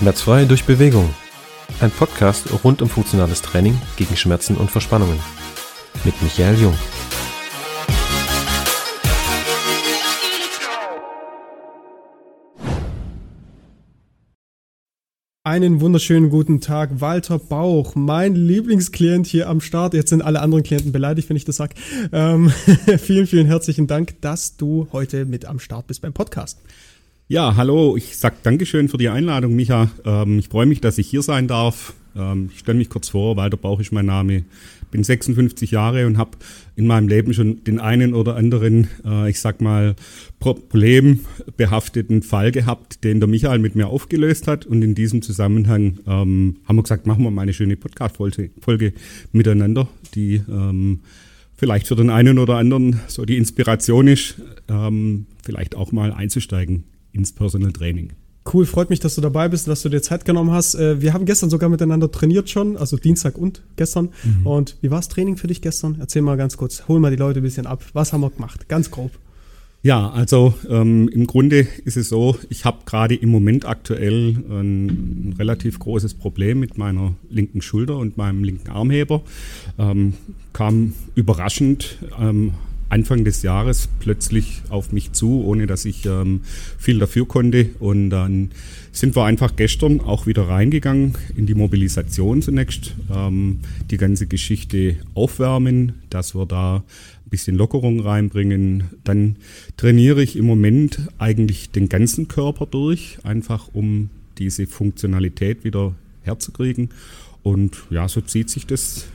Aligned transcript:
Schmerzfrei 0.00 0.46
durch 0.46 0.64
Bewegung. 0.64 1.14
Ein 1.80 1.90
Podcast 1.90 2.46
rund 2.64 2.80
um 2.80 2.88
funktionales 2.88 3.42
Training 3.42 3.78
gegen 3.98 4.16
Schmerzen 4.16 4.56
und 4.56 4.70
Verspannungen. 4.70 5.18
Mit 6.06 6.14
Michael 6.22 6.58
Jung. 6.58 6.74
Einen 15.44 15.82
wunderschönen 15.82 16.30
guten 16.30 16.62
Tag, 16.62 17.02
Walter 17.02 17.38
Bauch, 17.38 17.94
mein 17.94 18.34
Lieblingsklient 18.34 19.26
hier 19.26 19.50
am 19.50 19.60
Start. 19.60 19.92
Jetzt 19.92 20.08
sind 20.08 20.22
alle 20.22 20.40
anderen 20.40 20.64
Klienten 20.64 20.92
beleidigt, 20.92 21.28
wenn 21.28 21.36
ich 21.36 21.44
das 21.44 21.56
sage. 21.56 21.74
Ähm, 22.10 22.48
vielen, 22.98 23.26
vielen 23.26 23.46
herzlichen 23.46 23.86
Dank, 23.86 24.18
dass 24.22 24.56
du 24.56 24.88
heute 24.92 25.26
mit 25.26 25.44
am 25.44 25.58
Start 25.58 25.88
bist 25.88 26.00
beim 26.00 26.14
Podcast. 26.14 26.58
Ja, 27.30 27.54
hallo, 27.54 27.96
ich 27.96 28.16
sag 28.16 28.42
Dankeschön 28.42 28.88
für 28.88 28.98
die 28.98 29.08
Einladung, 29.08 29.54
Micha. 29.54 29.88
Ähm, 30.04 30.40
ich 30.40 30.48
freue 30.48 30.66
mich, 30.66 30.80
dass 30.80 30.98
ich 30.98 31.06
hier 31.06 31.22
sein 31.22 31.46
darf. 31.46 31.94
Ähm, 32.16 32.50
ich 32.52 32.58
stelle 32.58 32.76
mich 32.76 32.88
kurz 32.88 33.10
vor, 33.10 33.36
Walter 33.36 33.56
Bauch 33.56 33.78
ist 33.78 33.92
mein 33.92 34.06
Name. 34.06 34.42
Bin 34.90 35.04
56 35.04 35.70
Jahre 35.70 36.08
und 36.08 36.18
habe 36.18 36.32
in 36.74 36.88
meinem 36.88 37.06
Leben 37.06 37.32
schon 37.32 37.62
den 37.62 37.78
einen 37.78 38.14
oder 38.14 38.34
anderen, 38.34 38.88
äh, 39.04 39.30
ich 39.30 39.38
sag 39.38 39.60
mal, 39.60 39.94
problembehafteten 40.40 42.22
Fall 42.22 42.50
gehabt, 42.50 43.04
den 43.04 43.20
der 43.20 43.28
Michael 43.28 43.60
mit 43.60 43.76
mir 43.76 43.86
aufgelöst 43.86 44.48
hat. 44.48 44.66
Und 44.66 44.82
in 44.82 44.96
diesem 44.96 45.22
Zusammenhang 45.22 46.00
ähm, 46.08 46.56
haben 46.64 46.76
wir 46.76 46.82
gesagt, 46.82 47.06
machen 47.06 47.22
wir 47.22 47.30
mal 47.30 47.42
eine 47.42 47.52
schöne 47.52 47.76
Podcast-Folge 47.76 48.92
miteinander, 49.30 49.86
die 50.16 50.42
ähm, 50.48 51.02
vielleicht 51.54 51.86
für 51.86 51.94
den 51.94 52.10
einen 52.10 52.40
oder 52.40 52.56
anderen 52.56 52.98
so 53.06 53.24
die 53.24 53.36
Inspiration 53.36 54.08
ist, 54.08 54.34
ähm, 54.68 55.26
vielleicht 55.44 55.76
auch 55.76 55.92
mal 55.92 56.12
einzusteigen 56.12 56.86
ins 57.12 57.32
Personal 57.32 57.72
Training. 57.72 58.12
Cool, 58.52 58.64
freut 58.64 58.88
mich, 58.88 59.00
dass 59.00 59.14
du 59.14 59.20
dabei 59.20 59.48
bist, 59.48 59.68
dass 59.68 59.82
du 59.82 59.88
dir 59.90 60.00
Zeit 60.00 60.24
genommen 60.24 60.50
hast. 60.50 60.74
Äh, 60.74 61.02
wir 61.02 61.12
haben 61.12 61.26
gestern 61.26 61.50
sogar 61.50 61.68
miteinander 61.68 62.10
trainiert 62.10 62.48
schon, 62.48 62.76
also 62.76 62.96
Dienstag 62.96 63.36
und 63.36 63.62
gestern. 63.76 64.08
Mhm. 64.24 64.46
Und 64.46 64.76
wie 64.80 64.90
war 64.90 64.98
das 64.98 65.08
Training 65.08 65.36
für 65.36 65.46
dich 65.46 65.60
gestern? 65.60 65.98
Erzähl 66.00 66.22
mal 66.22 66.36
ganz 66.36 66.56
kurz, 66.56 66.88
hol 66.88 67.00
mal 67.00 67.10
die 67.10 67.16
Leute 67.16 67.40
ein 67.40 67.42
bisschen 67.42 67.66
ab. 67.66 67.84
Was 67.92 68.12
haben 68.12 68.22
wir 68.22 68.30
gemacht? 68.30 68.68
Ganz 68.68 68.90
grob. 68.90 69.12
Ja, 69.82 70.10
also 70.10 70.52
ähm, 70.68 71.08
im 71.08 71.26
Grunde 71.26 71.66
ist 71.84 71.96
es 71.96 72.10
so, 72.10 72.36
ich 72.50 72.66
habe 72.66 72.80
gerade 72.84 73.14
im 73.14 73.30
Moment 73.30 73.64
aktuell 73.64 74.36
ein, 74.50 74.88
ein, 75.30 75.34
relativ 75.38 75.78
großes 75.78 76.14
Problem 76.14 76.60
mit 76.60 76.76
meiner 76.76 77.14
linken 77.30 77.62
Schulter 77.62 77.96
und 77.96 78.18
meinem 78.18 78.44
linken 78.44 78.68
Armheber. 78.70 79.22
Ähm, 79.78 80.14
kam 80.52 80.92
überraschend, 81.14 81.96
ähm, 82.20 82.52
Anfang 82.90 83.24
des 83.24 83.42
Jahres 83.42 83.88
plötzlich 84.00 84.62
auf 84.68 84.92
mich 84.92 85.12
zu, 85.12 85.44
ohne 85.44 85.66
dass 85.66 85.84
ich 85.84 86.04
ähm, 86.06 86.42
viel 86.76 86.98
dafür 86.98 87.26
konnte. 87.26 87.70
Und 87.78 88.10
dann 88.10 88.50
sind 88.92 89.16
wir 89.16 89.24
einfach 89.24 89.56
gestern 89.56 90.00
auch 90.00 90.26
wieder 90.26 90.48
reingegangen 90.48 91.14
in 91.36 91.46
die 91.46 91.54
Mobilisation 91.54 92.42
zunächst, 92.42 92.94
ähm, 93.14 93.60
die 93.90 93.96
ganze 93.96 94.26
Geschichte 94.26 94.96
aufwärmen, 95.14 95.94
dass 96.10 96.34
wir 96.34 96.46
da 96.46 96.76
ein 96.76 97.30
bisschen 97.30 97.56
Lockerung 97.56 98.00
reinbringen. 98.00 98.84
Dann 99.04 99.36
trainiere 99.76 100.22
ich 100.22 100.36
im 100.36 100.46
Moment 100.46 101.00
eigentlich 101.18 101.70
den 101.70 101.88
ganzen 101.88 102.26
Körper 102.26 102.66
durch, 102.66 103.18
einfach 103.22 103.68
um 103.72 104.10
diese 104.38 104.66
Funktionalität 104.66 105.64
wieder 105.64 105.94
herzukriegen. 106.22 106.90
Und 107.42 107.76
ja, 107.90 108.08
so 108.08 108.20
zieht 108.20 108.50
sich 108.50 108.66
das 108.66 109.06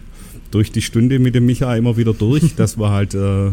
durch 0.55 0.71
die 0.71 0.81
Stunde 0.81 1.19
mit 1.19 1.35
dem 1.35 1.45
Micha 1.45 1.75
immer 1.75 1.97
wieder 1.97 2.13
durch, 2.13 2.55
dass 2.57 2.77
wir 2.77 2.89
halt 2.89 3.13
äh, 3.13 3.51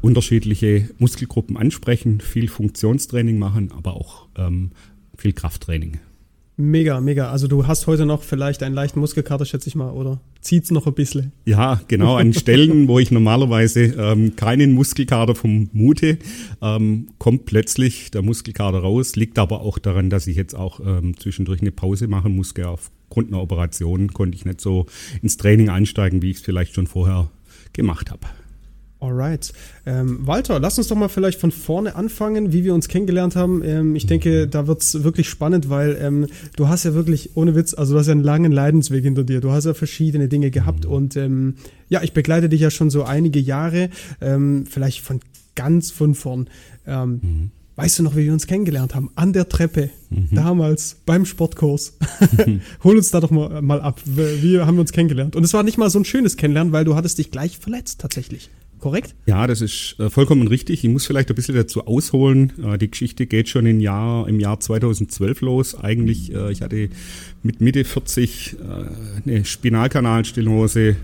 unterschiedliche 0.00 0.88
Muskelgruppen 0.98 1.56
ansprechen, 1.56 2.20
viel 2.20 2.48
Funktionstraining 2.48 3.38
machen, 3.38 3.72
aber 3.76 3.94
auch 3.94 4.28
ähm, 4.36 4.70
viel 5.16 5.32
Krafttraining. 5.32 5.98
Mega, 6.56 7.00
mega. 7.00 7.30
Also 7.30 7.46
du 7.46 7.66
hast 7.68 7.86
heute 7.86 8.04
noch 8.06 8.22
vielleicht 8.22 8.62
einen 8.62 8.74
leichten 8.74 8.98
Muskelkater, 9.00 9.44
schätze 9.44 9.68
ich 9.68 9.74
mal, 9.76 9.90
oder 9.90 10.20
zieht 10.40 10.64
es 10.64 10.70
noch 10.70 10.86
ein 10.88 10.94
bisschen? 10.94 11.32
Ja, 11.44 11.80
genau. 11.86 12.16
An 12.16 12.32
Stellen, 12.32 12.88
wo 12.88 12.98
ich 12.98 13.12
normalerweise 13.12 13.94
ähm, 13.96 14.34
keinen 14.34 14.72
Muskelkater 14.72 15.36
vermute, 15.36 16.18
ähm, 16.60 17.10
kommt 17.18 17.46
plötzlich 17.46 18.10
der 18.10 18.22
Muskelkater 18.22 18.78
raus. 18.78 19.14
Liegt 19.14 19.38
aber 19.38 19.60
auch 19.60 19.78
daran, 19.78 20.10
dass 20.10 20.26
ich 20.26 20.36
jetzt 20.36 20.54
auch 20.54 20.80
ähm, 20.84 21.16
zwischendurch 21.16 21.60
eine 21.60 21.70
Pause 21.70 22.08
machen 22.08 22.34
musste. 22.34 22.66
Aufgrund 23.08 23.28
einer 23.28 23.42
Operation 23.42 24.12
konnte 24.12 24.36
ich 24.36 24.44
nicht 24.44 24.60
so 24.60 24.86
ins 25.22 25.36
Training 25.36 25.70
einsteigen, 25.70 26.22
wie 26.22 26.30
ich 26.30 26.38
es 26.38 26.42
vielleicht 26.42 26.74
schon 26.74 26.86
vorher 26.86 27.30
gemacht 27.72 28.10
habe. 28.10 28.26
Alright. 29.00 29.52
Ähm, 29.86 30.26
Walter, 30.26 30.58
lass 30.58 30.76
uns 30.76 30.88
doch 30.88 30.96
mal 30.96 31.08
vielleicht 31.08 31.40
von 31.40 31.52
vorne 31.52 31.94
anfangen, 31.94 32.52
wie 32.52 32.64
wir 32.64 32.74
uns 32.74 32.88
kennengelernt 32.88 33.36
haben. 33.36 33.62
Ähm, 33.62 33.94
ich 33.94 34.06
denke, 34.06 34.48
da 34.48 34.66
wird's 34.66 35.04
wirklich 35.04 35.28
spannend, 35.28 35.70
weil 35.70 35.96
ähm, 36.00 36.26
du 36.56 36.68
hast 36.68 36.84
ja 36.84 36.94
wirklich, 36.94 37.36
ohne 37.36 37.54
Witz, 37.54 37.74
also 37.74 37.94
du 37.94 38.00
hast 38.00 38.08
ja 38.08 38.12
einen 38.12 38.24
langen 38.24 38.50
Leidensweg 38.50 39.04
hinter 39.04 39.22
dir. 39.22 39.40
Du 39.40 39.52
hast 39.52 39.66
ja 39.66 39.74
verschiedene 39.74 40.26
Dinge 40.26 40.50
gehabt 40.50 40.84
und 40.84 41.16
ähm, 41.16 41.54
ja, 41.88 42.02
ich 42.02 42.12
begleite 42.12 42.48
dich 42.48 42.60
ja 42.60 42.70
schon 42.70 42.90
so 42.90 43.04
einige 43.04 43.38
Jahre, 43.38 43.90
ähm, 44.20 44.66
vielleicht 44.66 45.00
von 45.00 45.20
ganz 45.54 45.92
von 45.92 46.16
vorn. 46.16 46.48
Ähm, 46.84 47.20
mhm. 47.22 47.50
Weißt 47.78 48.00
du 48.00 48.02
noch, 48.02 48.16
wie 48.16 48.24
wir 48.24 48.32
uns 48.32 48.48
kennengelernt 48.48 48.96
haben? 48.96 49.08
An 49.14 49.32
der 49.32 49.48
Treppe, 49.48 49.90
mhm. 50.10 50.30
damals 50.32 50.96
beim 51.06 51.24
Sportkurs. 51.24 51.96
Hol 52.82 52.96
uns 52.96 53.12
da 53.12 53.20
doch 53.20 53.30
mal, 53.30 53.62
mal 53.62 53.80
ab. 53.80 54.00
Wie 54.04 54.58
haben 54.58 54.74
wir 54.74 54.80
uns 54.80 54.90
kennengelernt? 54.90 55.36
Und 55.36 55.44
es 55.44 55.54
war 55.54 55.62
nicht 55.62 55.78
mal 55.78 55.88
so 55.88 56.00
ein 56.00 56.04
schönes 56.04 56.36
Kennenlernen, 56.36 56.72
weil 56.72 56.84
du 56.84 56.96
hattest 56.96 57.18
dich 57.18 57.30
gleich 57.30 57.56
verletzt 57.56 58.00
tatsächlich 58.00 58.50
korrekt? 58.80 59.14
Ja, 59.26 59.46
das 59.46 59.60
ist 59.60 59.94
äh, 60.00 60.10
vollkommen 60.10 60.48
richtig. 60.48 60.82
Ich 60.82 60.90
muss 60.90 61.06
vielleicht 61.06 61.28
ein 61.28 61.36
bisschen 61.36 61.54
dazu 61.54 61.86
ausholen. 61.86 62.52
Äh, 62.60 62.78
die 62.78 62.90
Geschichte 62.90 63.26
geht 63.26 63.48
schon 63.48 63.64
im 63.64 63.78
Jahr, 63.78 64.26
im 64.26 64.40
Jahr 64.40 64.58
2012 64.58 65.40
los. 65.42 65.76
Eigentlich, 65.76 66.34
äh, 66.34 66.50
ich 66.50 66.62
hatte 66.62 66.88
mit 67.44 67.60
Mitte 67.60 67.84
40 67.84 68.56
eine 69.24 69.44
Spinalkanalstillhose 69.44 70.96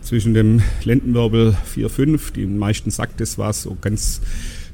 zwischen 0.00 0.34
dem 0.34 0.60
Lendenwirbel 0.82 1.56
4-5. 1.72 2.32
Die 2.32 2.46
meisten 2.46 2.90
sagt, 2.90 3.20
das 3.20 3.38
war 3.38 3.52
so 3.52 3.76
ganz 3.80 4.20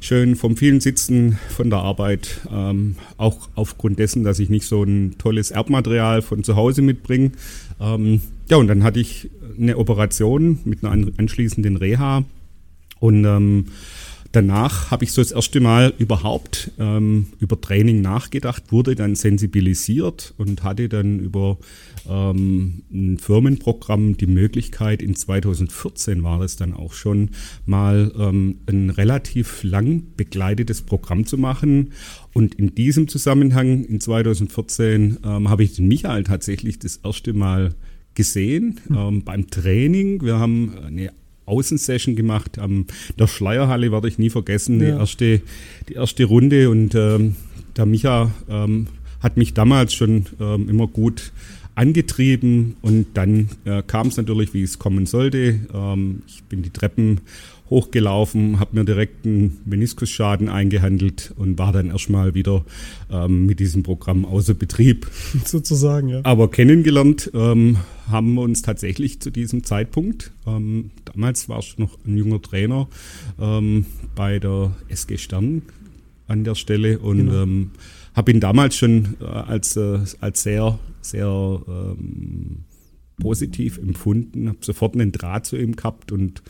schön 0.03 0.35
vom 0.35 0.57
vielen 0.57 0.81
Sitzen 0.81 1.39
von 1.49 1.71
der 1.71 1.79
Arbeit, 1.79 2.41
ähm, 2.53 2.97
auch 3.19 3.49
aufgrund 3.55 4.01
dessen, 4.01 4.25
dass 4.25 4.41
ich 4.41 4.51
nicht 4.51 4.67
so 4.67 4.83
ein 4.83 5.15
tolles 5.17 5.53
Erbmaterial 5.53 6.23
von 6.23 6.43
zu 6.43 6.57
Hause 6.57 6.83
mitbringe. 6.83 7.31
Ähm, 7.81 8.21
ja, 8.51 8.57
und 8.57 8.67
dann 8.67 8.83
hatte 8.83 8.99
ich 8.99 9.31
eine 9.57 9.79
Operation 9.79 10.59
mit 10.65 10.85
einer 10.85 11.09
anschließenden 11.17 11.77
Reha 11.77 12.25
und 12.99 13.25
ähm, 13.25 13.67
danach 14.33 14.91
habe 14.91 15.05
ich 15.05 15.13
so 15.13 15.23
das 15.23 15.33
erste 15.33 15.61
Mal 15.61 15.93
überhaupt 15.99 16.73
ähm, 16.79 17.27
über 17.39 17.61
Training 17.61 18.01
nachgedacht, 18.01 18.73
wurde 18.73 18.95
dann 18.95 19.15
sensibilisiert 19.15 20.35
und 20.39 20.63
hatte 20.63 20.89
dann 20.89 21.21
über 21.21 21.59
ähm, 22.09 22.83
ein 22.93 23.19
Firmenprogramm 23.19 24.17
die 24.17 24.27
Möglichkeit, 24.27 25.03
in 25.03 25.15
2014 25.15 26.23
war 26.23 26.41
das 26.41 26.57
dann 26.57 26.75
auch 26.75 26.95
schon, 26.95 27.31
mal 27.67 28.13
ähm, 28.19 28.59
ein 28.67 28.91
relativ 28.91 29.63
lang 29.63 30.03
begleitetes 30.17 30.83
Programm 30.83 31.27
zu 31.27 31.39
machen. 31.39 31.93
Und 32.35 32.55
in 32.55 32.75
diesem 32.75 33.09
Zusammenhang, 33.09 33.85
in 33.85 34.01
2014, 34.01 35.19
ähm, 35.25 35.49
habe 35.49 35.65
ich 35.65 35.75
den 35.75 35.89
Michael 35.89 36.25
tatsächlich 36.25 36.79
das 36.79 36.97
erste 36.97 37.33
Mal 37.35 37.75
gesehen 38.15 38.81
ähm, 38.91 39.23
beim 39.25 39.49
Training. 39.49 40.23
Wir 40.23 40.39
haben 40.39 40.75
eine 40.85 41.13
Außensession 41.47 42.17
gemacht 42.17 42.59
am 42.59 42.87
der 43.19 43.27
Schleierhalle, 43.27 43.93
werde 43.93 44.09
ich 44.09 44.19
nie 44.19 44.31
vergessen, 44.31 44.81
ja. 44.81 44.87
die, 44.87 44.93
erste, 44.93 45.43
die 45.89 45.95
erste 45.95 46.25
Runde. 46.25 46.71
Und 46.71 46.95
ähm, 46.95 47.37
der 47.77 47.87
Micha 47.87 48.31
ähm, 48.49 48.87
hat 49.21 49.37
mich 49.37 49.55
damals 49.55 49.95
schon 49.95 50.27
ähm, 50.41 50.69
immer 50.69 50.87
gut 50.87 51.33
angetrieben 51.75 52.77
und 52.83 53.07
dann 53.15 53.49
äh, 53.65 53.83
kam 53.87 54.09
es 54.09 54.17
natürlich, 54.17 54.53
wie 54.53 54.63
es 54.63 54.79
kommen 54.79 55.07
sollte. 55.07 55.61
Ähm, 55.73 56.23
ich 56.27 56.43
bin 56.45 56.63
die 56.63 56.71
Treppen 56.71 57.21
hochgelaufen, 57.73 58.61
habe 58.61 58.77
mir 58.77 58.85
direkt 58.85 59.25
einen 59.25 59.59
Meniskusschaden 59.65 60.51
eingehandelt 60.51 61.33
und 61.37 61.59
war 61.59 61.73
dann 61.73 61.89
erstmal 61.91 62.35
wieder 62.35 62.65
ähm, 63.11 63.47
mit 63.47 63.61
diesem 63.61 63.83
Programm 63.83 64.27
außer 64.27 64.53
Betrieb. 64.55 65.11
Sozusagen, 65.45 66.09
ja. 66.09 66.21
Aber 66.23 66.51
kennengelernt 66.51 67.31
ähm, 67.35 67.79
haben 68.11 68.35
wir 68.35 68.43
uns 68.43 68.61
tatsächlich 68.61 69.21
zu 69.21 69.31
diesem 69.31 69.65
Zeitpunkt. 69.65 70.33
Ähm, 70.47 70.91
damals 71.07 71.49
war 71.49 71.61
ich 71.61 71.79
noch 71.79 71.99
ein 72.07 72.19
junger 72.19 72.43
Trainer 72.43 72.89
ähm, 73.41 73.87
bei 74.15 74.39
der 74.39 74.77
SG 74.89 75.17
Stern 75.17 75.63
an 76.29 76.45
der 76.45 76.55
Stelle 76.55 76.99
und 76.99 77.27
genau. 77.27 77.43
Ähm, 77.43 77.71
habe 78.15 78.31
ihn 78.33 78.41
damals 78.41 78.77
schon 78.77 79.17
äh, 79.23 79.25
als, 79.25 79.77
äh, 79.77 80.01
als 80.21 80.43
sehr, 80.43 80.79
sehr 81.01 81.27
ähm, 81.27 82.65
positiv 83.19 83.79
empfunden, 83.79 84.49
habe 84.49 84.59
sofort 84.61 84.95
einen 84.95 85.13
Draht 85.13 85.47
zu 85.47 85.57
ihm 85.57 85.77
gehabt 85.77 86.13
und 86.13 86.43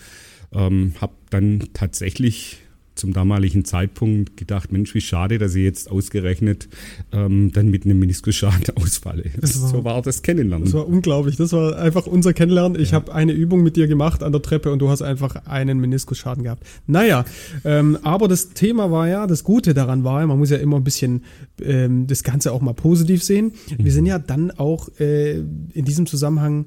ähm, 0.55 0.95
habe 1.01 1.15
dann 1.31 1.69
tatsächlich 1.73 2.63
zum 2.95 3.13
damaligen 3.13 3.65
Zeitpunkt 3.65 4.37
gedacht, 4.37 4.71
Mensch, 4.71 4.95
wie 4.95 5.01
schade, 5.01 5.39
dass 5.39 5.55
ich 5.55 5.65
jetzt 5.65 5.91
ausgerechnet 5.91 6.69
ähm, 7.13 7.51
dann 7.53 7.71
mit 7.71 7.85
einem 7.85 7.99
Meniskusschaden 7.99 8.65
ausfalle. 8.77 9.25
Das 9.41 9.61
war, 9.63 9.69
so 9.69 9.85
war 9.85 10.03
das 10.03 10.23
Kennenlernen. 10.23 10.67
Das 10.67 10.75
war 10.75 10.87
unglaublich. 10.87 11.37
Das 11.37 11.53
war 11.53 11.79
einfach 11.79 12.07
unser 12.07 12.35
Kennenlernen. 12.35 12.81
Ich 12.81 12.91
ja. 12.91 12.97
habe 12.97 13.15
eine 13.15 13.33
Übung 13.33 13.63
mit 13.63 13.77
dir 13.77 13.87
gemacht 13.87 14.23
an 14.23 14.33
der 14.33 14.43
Treppe 14.43 14.71
und 14.71 14.81
du 14.81 14.89
hast 14.89 15.03
einfach 15.03 15.47
einen 15.47 15.81
Meniskusschaden 15.81 16.45
gehabt. 16.45 16.65
Naja, 16.87 17.25
ähm, 17.65 17.99
aber 18.03 18.29
das 18.29 18.51
Thema 18.51 18.91
war 18.91 19.09
ja, 19.09 19.27
das 19.27 19.43
Gute 19.43 19.75
daran 19.75 20.05
war 20.05 20.21
ja, 20.21 20.27
man 20.27 20.39
muss 20.39 20.51
ja 20.51 20.59
immer 20.59 20.77
ein 20.77 20.85
bisschen 20.85 21.25
ähm, 21.61 22.07
das 22.07 22.23
Ganze 22.23 22.53
auch 22.53 22.61
mal 22.61 22.75
positiv 22.75 23.23
sehen. 23.23 23.53
Mhm. 23.71 23.85
Wir 23.85 23.93
sind 23.93 24.07
ja 24.07 24.19
dann 24.19 24.51
auch 24.51 24.89
äh, 25.01 25.39
in 25.39 25.85
diesem 25.85 26.07
Zusammenhang 26.07 26.67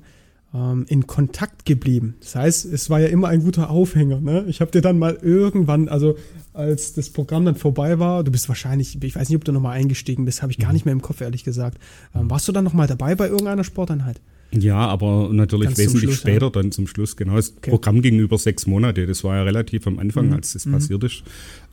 ähm, 0.56 0.86
in 0.88 1.06
Kontakt 1.06 1.66
geblieben. 1.66 2.16
Das 2.22 2.36
heißt, 2.36 2.66
es 2.66 2.90
war 2.90 3.00
ja 3.00 3.08
immer 3.08 3.28
ein 3.28 3.44
guter 3.44 3.70
Aufhänger. 3.70 4.22
Ne? 4.22 4.46
Ich 4.48 4.62
habe 4.62 4.72
dir 4.72 4.82
dann 4.82 4.98
mal 4.98 5.18
irgendwann, 5.22 5.90
also 5.90 6.16
als 6.54 6.94
das 6.94 7.10
Programm 7.10 7.46
dann 7.46 7.56
vorbei 7.56 8.00
war, 8.00 8.24
du 8.24 8.32
bist 8.32 8.48
wahrscheinlich, 8.48 8.98
ich 9.02 9.16
weiß 9.16 9.30
nicht, 9.30 9.36
ob 9.36 9.44
du 9.44 9.52
nochmal 9.52 9.78
eingestiegen 9.78 10.24
bist, 10.26 10.42
habe 10.42 10.52
ich 10.52 10.58
gar 10.58 10.70
mhm. 10.70 10.74
nicht 10.76 10.86
mehr 10.86 10.94
im 10.94 11.02
Kopf, 11.02 11.22
ehrlich 11.22 11.44
gesagt. 11.44 11.78
Ähm, 12.16 12.30
warst 12.30 12.48
du 12.48 12.52
dann 12.52 12.64
nochmal 12.64 12.88
dabei 12.88 13.16
bei 13.16 13.28
irgendeiner 13.28 13.64
Sporteinheit? 13.64 14.22
Ja, 14.52 14.78
aber 14.78 15.30
natürlich 15.34 15.70
Ganz 15.70 15.78
wesentlich 15.80 16.04
Schluss, 16.04 16.20
später 16.20 16.46
ja. 16.46 16.52
dann 16.52 16.72
zum 16.72 16.88
Schluss. 16.88 17.18
Genau, 17.18 17.36
das 17.36 17.54
okay. 17.58 17.72
Programm 17.72 18.02
ging 18.02 18.20
über 18.20 18.38
sechs 18.38 18.68
Monate. 18.68 19.06
Das 19.06 19.24
war 19.24 19.36
ja 19.36 19.44
relativ 19.44 19.86
am 19.88 20.00
Anfang, 20.00 20.28
mhm. 20.28 20.34
als 20.34 20.54
das 20.54 20.66
mhm. 20.66 20.74
passiert 20.74 21.04
ist. 21.04 21.24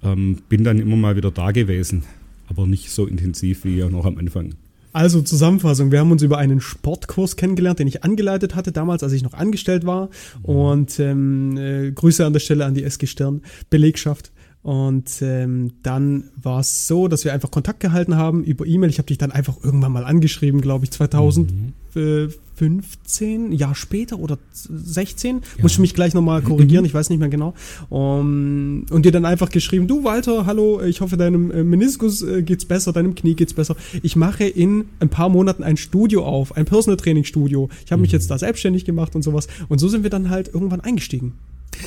Ähm, 0.03 0.39
bin 0.49 0.65
dann 0.65 0.81
immer 0.81 0.97
mal 0.97 1.15
wieder 1.15 1.31
da 1.31 1.53
gewesen, 1.53 2.03
aber 2.49 2.67
nicht 2.67 2.91
so 2.91 3.07
intensiv 3.07 3.65
wie 3.65 3.85
noch 3.85 4.07
am 4.07 4.19
Anfang. 4.19 4.55
Also 4.93 5.23
Zusammenfassung, 5.23 5.91
wir 5.91 6.01
haben 6.01 6.11
uns 6.11 6.23
über 6.23 6.39
einen 6.39 6.61
Sportkurs 6.61 7.37
kennengelernt, 7.37 7.79
den 7.79 7.89
ich 7.89 8.05
angeleitet 8.05 8.55
hatte 8.55 8.73
damals, 8.73 9.03
als 9.03 9.13
ich 9.13 9.23
noch 9.23 9.33
angestellt 9.33 9.87
war. 9.87 10.11
Und 10.43 11.01
ähm, 11.01 11.57
äh, 11.57 11.93
Grüße 11.93 12.25
an 12.25 12.35
der 12.35 12.41
Stelle 12.41 12.67
an 12.67 12.75
die 12.75 12.85
SG 12.85 13.07
Stern 13.07 13.43
Belegschaft. 13.71 14.33
Und 14.63 15.21
ähm, 15.23 15.73
dann 15.83 16.29
war 16.41 16.61
es 16.61 16.87
so, 16.87 17.09
dass 17.09 17.25
wir 17.25 17.33
einfach 17.33 17.51
Kontakt 17.51 17.81
gehalten 17.81 18.15
haben 18.17 18.45
über 18.45 18.65
E-Mail. 18.65 18.91
Ich 18.91 18.99
habe 18.99 19.09
dich 19.09 19.19
dann 19.19 19.33
einfach 19.33 19.57
irgendwann 19.63 19.91
mal 19.91 20.05
angeschrieben, 20.05 20.61
glaube 20.61 20.85
ich, 20.85 20.93
2015, 20.93 23.49
mhm. 23.49 23.53
Jahr 23.53 23.75
später 23.75 24.21
oder 24.21 24.39
16. 24.53 25.37
Ja. 25.37 25.43
Muss 25.63 25.73
ich 25.73 25.81
mich 25.81 25.95
gleich 25.95 26.15
nochmal 26.15 26.43
korrigieren, 26.43 26.85
ich 26.85 26.95
weiß 26.95 27.11
nicht 27.11 27.19
mehr 27.19 27.29
genau. 27.29 27.55
Um, 27.89 28.87
und 28.89 29.05
dir 29.05 29.11
dann 29.11 29.25
einfach 29.25 29.51
geschrieben, 29.51 29.89
du 29.89 30.05
Walter, 30.05 30.47
hallo, 30.47 30.81
ich 30.81 31.01
hoffe, 31.01 31.17
deinem 31.17 31.51
äh, 31.51 31.65
Meniskus 31.65 32.23
äh, 32.23 32.45
geht's 32.45 32.65
besser, 32.65 32.93
deinem 32.93 33.17
Knie 33.17 33.35
geht's 33.35 33.55
besser. 33.55 33.75
Ich 34.05 34.15
mache 34.15 34.45
in 34.45 34.85
ein 35.01 35.09
paar 35.09 35.29
Monaten 35.29 35.65
ein 35.65 35.77
Studio 35.77 36.25
auf, 36.25 36.57
ein 36.57 36.67
Personal 36.67 36.99
Training 36.99 37.25
Studio. 37.25 37.69
Ich 37.85 37.91
habe 37.91 37.99
mhm. 37.99 38.03
mich 38.03 38.13
jetzt 38.13 38.31
da 38.31 38.39
selbstständig 38.39 38.85
gemacht 38.85 39.17
und 39.17 39.23
sowas. 39.23 39.49
Und 39.69 39.81
so 39.81 39.89
sind 39.89 40.05
wir 40.05 40.11
dann 40.11 40.31
halt 40.31 40.55
irgendwann 40.55 40.81
eingestiegen. 40.81 41.33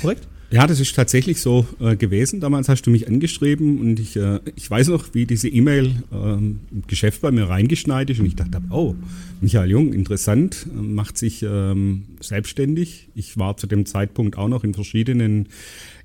Korrekt? 0.01 0.27
Ja, 0.51 0.67
das 0.67 0.79
ist 0.79 0.95
tatsächlich 0.95 1.41
so 1.41 1.65
äh, 1.79 1.95
gewesen. 1.95 2.39
Damals 2.39 2.69
hast 2.69 2.83
du 2.83 2.91
mich 2.91 3.07
angeschrieben 3.07 3.79
und 3.79 3.99
ich, 3.99 4.15
äh, 4.15 4.39
ich 4.55 4.69
weiß 4.69 4.89
noch, 4.89 5.13
wie 5.13 5.25
diese 5.25 5.49
E-Mail 5.49 6.03
ähm, 6.13 6.59
im 6.71 6.83
Geschäft 6.87 7.21
bei 7.21 7.31
mir 7.31 7.49
reingeschneit 7.49 8.09
ist 8.09 8.19
und 8.19 8.27
ich 8.27 8.35
dachte, 8.35 8.61
oh, 8.69 8.95
Michael 9.41 9.69
Jung, 9.69 9.91
interessant, 9.91 10.67
äh, 10.69 10.81
macht 10.81 11.17
sich 11.17 11.43
ähm, 11.43 12.03
selbstständig. 12.19 13.09
Ich 13.15 13.37
war 13.37 13.57
zu 13.57 13.67
dem 13.67 13.85
Zeitpunkt 13.85 14.37
auch 14.37 14.47
noch 14.47 14.63
in 14.63 14.73
verschiedenen 14.73 15.49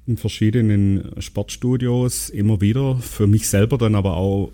in 0.07 0.17
verschiedenen 0.17 1.13
Sportstudios 1.19 2.31
immer 2.31 2.61
wieder, 2.61 2.97
für 2.97 3.27
mich 3.27 3.47
selber 3.47 3.79
dann 3.79 3.95
aber 3.95 4.17
auch 4.17 4.51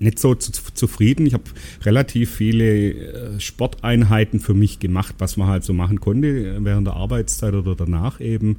nicht 0.00 0.18
so 0.18 0.34
zu, 0.34 0.52
zufrieden. 0.74 1.26
Ich 1.26 1.34
habe 1.34 1.44
relativ 1.82 2.30
viele 2.34 2.90
äh, 2.90 3.40
Sporteinheiten 3.40 4.40
für 4.40 4.54
mich 4.54 4.78
gemacht, 4.78 5.16
was 5.18 5.36
man 5.36 5.48
halt 5.48 5.64
so 5.64 5.72
machen 5.72 6.00
konnte 6.00 6.28
äh, 6.28 6.64
während 6.64 6.86
der 6.86 6.94
Arbeitszeit 6.94 7.54
oder 7.54 7.74
danach 7.74 8.20
eben. 8.20 8.56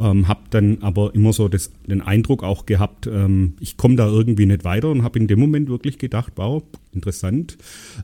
Ähm, 0.00 0.28
habe 0.28 0.40
dann 0.50 0.78
aber 0.82 1.14
immer 1.14 1.32
so 1.32 1.48
das, 1.48 1.70
den 1.86 2.00
Eindruck 2.00 2.42
auch 2.42 2.66
gehabt, 2.66 3.06
ähm, 3.06 3.54
ich 3.60 3.76
komme 3.76 3.96
da 3.96 4.08
irgendwie 4.08 4.46
nicht 4.46 4.64
weiter 4.64 4.90
und 4.90 5.02
habe 5.02 5.18
in 5.18 5.26
dem 5.26 5.40
Moment 5.40 5.68
wirklich 5.68 5.98
gedacht, 5.98 6.32
wow, 6.36 6.62
interessant. 6.92 7.58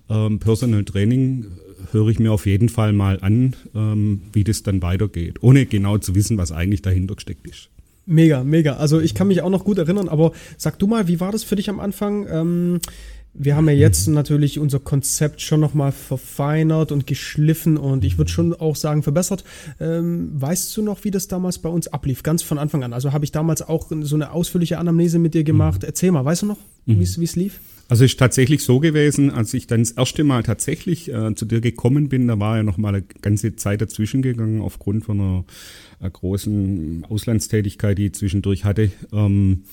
Ähm, 0.08 0.38
Personal 0.38 0.84
Training 0.84 1.44
äh, 1.44 1.92
höre 1.92 2.08
ich 2.08 2.19
mir 2.19 2.32
auf 2.32 2.46
jeden 2.46 2.69
Fall 2.69 2.92
mal 2.92 3.19
an, 3.20 3.54
ähm, 3.75 4.22
wie 4.32 4.44
das 4.44 4.62
dann 4.62 4.82
weitergeht, 4.82 5.42
ohne 5.42 5.66
genau 5.66 5.98
zu 5.98 6.14
wissen, 6.14 6.38
was 6.38 6.52
eigentlich 6.52 6.82
dahinter 6.82 7.14
gesteckt 7.14 7.46
ist. 7.46 7.70
Mega, 8.06 8.45
mega. 8.45 8.77
Also 8.77 9.01
ich 9.01 9.15
kann 9.15 9.29
mich 9.29 9.41
auch 9.41 9.51
noch 9.51 9.65
gut 9.65 9.79
erinnern, 9.79 10.09
aber 10.09 10.33
sag 10.59 10.79
du 10.79 10.87
mal, 10.87 11.09
wie 11.09 11.21
war 11.21 11.33
das 11.33 11.43
für 11.43 11.56
dich 11.56 11.71
am 11.71 11.81
Anfang? 11.81 12.27
Ähm, 12.29 12.81
wir 13.34 13.56
haben 13.56 13.69
ja 13.69 13.75
jetzt 13.75 14.06
natürlich 14.06 14.58
unser 14.60 14.78
Konzept 14.78 15.40
schon 15.40 15.60
nochmal 15.60 15.90
verfeinert 15.90 16.92
und 16.92 17.06
geschliffen 17.06 17.76
und 17.76 18.04
ich 18.04 18.16
würde 18.16 18.31
schon 18.31 18.54
auch 18.54 18.76
sagen 18.76 19.02
verbessert. 19.02 19.44
Ähm, 19.81 20.31
weißt 20.34 20.76
du 20.76 20.82
noch, 20.82 21.02
wie 21.02 21.10
das 21.10 21.26
damals 21.26 21.58
bei 21.58 21.69
uns 21.69 21.88
ablief? 21.88 22.22
Ganz 22.22 22.42
von 22.42 22.58
Anfang 22.58 22.84
an. 22.84 22.92
Also 22.92 23.12
habe 23.12 23.25
ich 23.25 23.32
damals 23.32 23.60
auch 23.62 23.90
so 24.00 24.14
eine 24.14 24.31
ausführliche 24.31 24.78
Anamnese 24.78 25.19
mit 25.19 25.34
dir 25.34 25.42
gemacht. 25.42 25.82
Mhm. 25.82 25.88
Erzähl 25.88 26.12
mal, 26.12 26.25
weißt 26.25 26.42
du 26.42 26.46
noch, 26.46 26.58
mhm. 26.86 27.00
wie 27.00 27.25
es 27.25 27.36
lief? 27.36 27.60
Also 27.88 28.04
ist 28.04 28.19
tatsächlich 28.19 28.62
so 28.62 28.81
gewesen, 28.81 29.31
als 29.31 29.52
ich 29.52 29.66
dann 29.66 29.81
das 29.81 29.90
erste 29.90 30.25
Mal 30.25 30.42
tatsächlich 30.42 31.12
äh, 31.12 31.34
zu 31.34 31.44
dir 31.44 31.60
gekommen 31.60 32.08
bin, 32.08 32.28
da 32.28 32.38
war 32.38 32.56
ja 32.56 32.62
noch 32.62 32.78
mal 32.78 32.94
eine 32.94 33.02
ganze 33.02 33.56
Zeit 33.56 33.82
dazwischen 33.82 34.22
gegangen 34.22 34.62
aufgrund 34.62 35.04
von 35.04 35.20
einer, 35.20 35.44
einer 36.00 36.10
großen 36.10 37.04
Auslandstätigkeit, 37.08 37.98
die 37.98 38.06
ich 38.06 38.14
zwischendurch 38.14 38.64
hatte. 38.64 38.90
Ähm, 39.12 39.64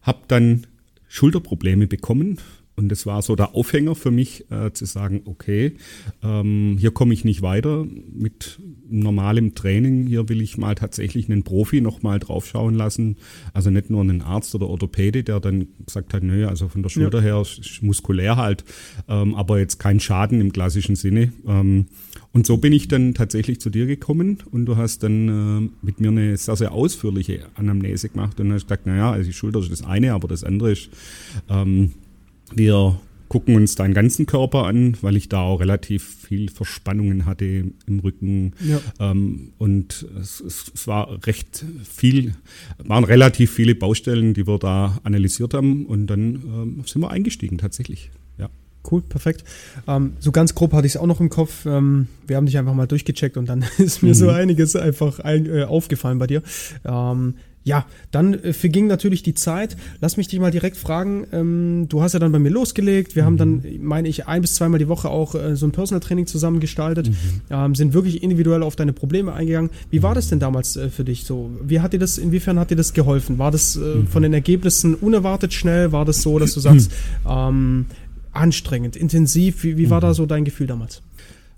hab 0.00 0.26
dann 0.28 0.66
Schulterprobleme 1.08 1.86
bekommen 1.86 2.38
und 2.80 2.88
das 2.88 3.04
war 3.04 3.20
so 3.20 3.36
der 3.36 3.54
Aufhänger 3.54 3.94
für 3.94 4.10
mich, 4.10 4.50
äh, 4.50 4.72
zu 4.72 4.86
sagen, 4.86 5.20
okay, 5.26 5.74
ähm, 6.22 6.78
hier 6.80 6.92
komme 6.92 7.12
ich 7.12 7.26
nicht 7.26 7.42
weiter 7.42 7.86
mit 8.10 8.58
normalem 8.88 9.54
Training. 9.54 10.06
Hier 10.06 10.30
will 10.30 10.40
ich 10.40 10.56
mal 10.56 10.74
tatsächlich 10.74 11.28
einen 11.28 11.42
Profi 11.42 11.82
nochmal 11.82 12.18
draufschauen 12.18 12.74
lassen. 12.74 13.18
Also 13.52 13.68
nicht 13.68 13.90
nur 13.90 14.00
einen 14.00 14.22
Arzt 14.22 14.54
oder 14.54 14.66
Orthopäde, 14.66 15.22
der 15.22 15.40
dann 15.40 15.68
gesagt 15.84 16.14
hat, 16.14 16.22
nö, 16.22 16.46
also 16.46 16.68
von 16.68 16.82
der 16.82 16.88
Schulter 16.88 17.18
ja. 17.18 17.24
her 17.24 17.46
muskulär 17.82 18.36
halt, 18.36 18.64
ähm, 19.08 19.34
aber 19.34 19.58
jetzt 19.58 19.78
kein 19.78 20.00
Schaden 20.00 20.40
im 20.40 20.50
klassischen 20.50 20.96
Sinne. 20.96 21.34
Ähm, 21.46 21.84
und 22.32 22.46
so 22.46 22.56
bin 22.56 22.72
ich 22.72 22.88
dann 22.88 23.12
tatsächlich 23.12 23.60
zu 23.60 23.68
dir 23.68 23.84
gekommen 23.84 24.38
und 24.50 24.64
du 24.64 24.78
hast 24.78 25.02
dann 25.02 25.28
äh, 25.28 25.70
mit 25.82 26.00
mir 26.00 26.08
eine 26.08 26.34
sehr, 26.38 26.56
sehr 26.56 26.72
ausführliche 26.72 27.40
Anamnese 27.56 28.08
gemacht 28.08 28.40
und 28.40 28.50
hast 28.54 28.62
gesagt, 28.62 28.86
naja, 28.86 29.12
also 29.12 29.26
die 29.26 29.34
Schulter 29.34 29.60
ist 29.60 29.70
das 29.70 29.84
eine, 29.84 30.14
aber 30.14 30.28
das 30.28 30.44
andere 30.44 30.72
ist, 30.72 30.88
ähm, 31.50 31.92
wir 32.54 33.00
gucken 33.30 33.54
uns 33.54 33.76
deinen 33.76 33.94
ganzen 33.94 34.26
Körper 34.26 34.66
an, 34.66 34.96
weil 35.02 35.16
ich 35.16 35.28
da 35.28 35.42
auch 35.42 35.60
relativ 35.60 36.02
viel 36.02 36.50
Verspannungen 36.50 37.26
hatte 37.26 37.44
im 37.86 38.00
Rücken. 38.00 38.54
Ja. 38.60 38.80
Ähm, 38.98 39.52
und 39.56 40.04
es, 40.20 40.40
es, 40.40 40.86
war 40.88 41.24
recht 41.26 41.64
viel, 41.88 42.34
waren 42.78 43.04
relativ 43.04 43.52
viele 43.52 43.76
Baustellen, 43.76 44.34
die 44.34 44.48
wir 44.48 44.58
da 44.58 44.98
analysiert 45.04 45.54
haben. 45.54 45.86
Und 45.86 46.08
dann 46.08 46.34
ähm, 46.44 46.82
sind 46.84 47.02
wir 47.02 47.10
eingestiegen 47.12 47.56
tatsächlich. 47.56 48.10
Ja. 48.36 48.50
Cool, 48.90 49.00
perfekt. 49.02 49.44
Ähm, 49.86 50.14
so 50.18 50.32
ganz 50.32 50.56
grob 50.56 50.72
hatte 50.72 50.88
ich 50.88 50.94
es 50.94 51.00
auch 51.00 51.06
noch 51.06 51.20
im 51.20 51.30
Kopf. 51.30 51.66
Ähm, 51.66 52.08
wir 52.26 52.36
haben 52.36 52.46
dich 52.46 52.58
einfach 52.58 52.74
mal 52.74 52.88
durchgecheckt 52.88 53.36
und 53.36 53.48
dann 53.48 53.64
ist 53.78 54.02
mir 54.02 54.08
mhm. 54.08 54.14
so 54.14 54.28
einiges 54.28 54.74
einfach 54.74 55.20
ein, 55.20 55.46
äh, 55.46 55.62
aufgefallen 55.62 56.18
bei 56.18 56.26
dir. 56.26 56.42
Ja, 57.62 57.84
dann 58.10 58.34
äh, 58.34 58.52
verging 58.54 58.86
natürlich 58.86 59.22
die 59.22 59.34
Zeit. 59.34 59.76
Lass 60.00 60.16
mich 60.16 60.28
dich 60.28 60.40
mal 60.40 60.50
direkt 60.50 60.78
fragen. 60.78 61.26
Ähm, 61.32 61.86
du 61.88 62.02
hast 62.02 62.14
ja 62.14 62.18
dann 62.18 62.32
bei 62.32 62.38
mir 62.38 62.48
losgelegt. 62.48 63.16
Wir 63.16 63.22
mhm. 63.22 63.26
haben 63.26 63.36
dann, 63.36 63.64
meine 63.80 64.08
ich, 64.08 64.26
ein 64.26 64.40
bis 64.40 64.54
zweimal 64.54 64.78
die 64.78 64.88
Woche 64.88 65.10
auch 65.10 65.34
äh, 65.34 65.56
so 65.56 65.66
ein 65.66 65.72
Personal 65.72 66.00
Training 66.00 66.26
zusammen 66.26 66.60
gestaltet. 66.60 67.08
Mhm. 67.08 67.14
Ähm, 67.50 67.74
sind 67.74 67.92
wirklich 67.92 68.22
individuell 68.22 68.62
auf 68.62 68.76
deine 68.76 68.94
Probleme 68.94 69.34
eingegangen. 69.34 69.70
Wie 69.90 70.02
war 70.02 70.14
das 70.14 70.28
denn 70.28 70.38
damals 70.38 70.76
äh, 70.76 70.88
für 70.88 71.04
dich 71.04 71.24
so? 71.24 71.50
Wie 71.62 71.80
hat 71.80 71.92
dir 71.92 71.98
das, 71.98 72.16
inwiefern 72.16 72.58
hat 72.58 72.70
dir 72.70 72.76
das 72.76 72.94
geholfen? 72.94 73.38
War 73.38 73.50
das 73.50 73.76
äh, 73.76 73.80
mhm. 73.80 74.06
von 74.06 74.22
den 74.22 74.32
Ergebnissen 74.32 74.94
unerwartet 74.94 75.52
schnell? 75.52 75.92
War 75.92 76.06
das 76.06 76.22
so, 76.22 76.38
dass 76.38 76.54
du 76.54 76.60
sagst, 76.60 76.90
ähm, 77.28 77.86
anstrengend, 78.32 78.96
intensiv? 78.96 79.64
Wie, 79.64 79.76
wie 79.76 79.90
war 79.90 80.00
da 80.00 80.08
mhm. 80.08 80.14
so 80.14 80.24
dein 80.24 80.44
Gefühl 80.46 80.66
damals? 80.66 81.02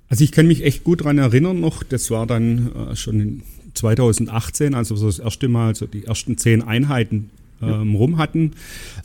Also 0.09 0.25
ich 0.25 0.32
kann 0.32 0.49
mich 0.49 0.64
echt 0.64 0.82
gut 0.82 1.00
daran 1.00 1.18
erinnern 1.18 1.61
noch, 1.61 1.85
das 1.85 2.11
war 2.11 2.26
dann 2.26 2.71
äh, 2.90 2.97
schon 2.97 3.42
2018, 3.75 4.75
also 4.75 4.97
so 4.97 5.07
das 5.07 5.19
erste 5.19 5.49
Mal 5.49 5.75
so 5.75 5.87
die 5.87 6.05
ersten 6.05 6.37
zehn 6.38 6.62
Einheiten 6.62 7.31
ähm, 7.62 7.95
rum 7.95 8.19
hatten, 8.19 8.52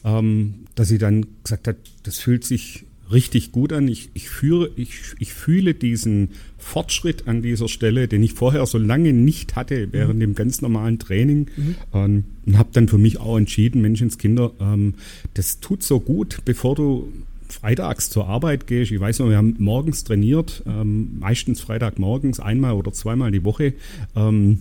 ähm, 0.03 0.65
dass 0.75 0.87
sie 0.87 0.97
dann 0.97 1.25
gesagt 1.43 1.67
hat, 1.67 1.77
das 2.03 2.17
fühlt 2.19 2.43
sich 2.43 2.85
richtig 3.11 3.51
gut 3.51 3.71
an. 3.71 3.87
Ich, 3.87 4.09
ich, 4.13 4.29
führe, 4.29 4.69
ich, 4.75 4.99
ich 5.19 5.33
fühle 5.33 5.73
diesen 5.73 6.31
Fortschritt 6.57 7.27
an 7.27 7.41
dieser 7.41 7.67
Stelle, 7.67 8.07
den 8.07 8.23
ich 8.23 8.33
vorher 8.33 8.65
so 8.65 8.77
lange 8.77 9.13
nicht 9.13 9.55
hatte 9.55 9.89
während 9.91 10.15
mhm. 10.15 10.19
dem 10.19 10.35
ganz 10.35 10.61
normalen 10.61 10.99
Training. 10.99 11.47
Mhm. 11.55 11.75
Ähm, 11.93 12.23
und 12.45 12.57
habe 12.57 12.69
dann 12.73 12.87
für 12.87 12.97
mich 12.97 13.19
auch 13.19 13.37
entschieden, 13.37 13.81
Menschenskinder, 13.81 14.51
ähm, 14.59 14.95
das 15.35 15.59
tut 15.59 15.83
so 15.83 15.99
gut, 15.99 16.39
bevor 16.45 16.75
du 16.75 17.11
freitags 17.49 18.09
zur 18.09 18.27
Arbeit 18.27 18.67
gehst. 18.67 18.91
Ich 18.91 18.99
weiß 18.99 19.19
noch, 19.19 19.29
wir 19.29 19.37
haben 19.37 19.55
morgens 19.59 20.03
trainiert, 20.03 20.63
ähm, 20.65 21.19
meistens 21.19 21.61
Freitagmorgens, 21.61 22.39
einmal 22.39 22.73
oder 22.73 22.93
zweimal 22.93 23.31
die 23.31 23.43
Woche. 23.43 23.73
Ähm, 24.15 24.59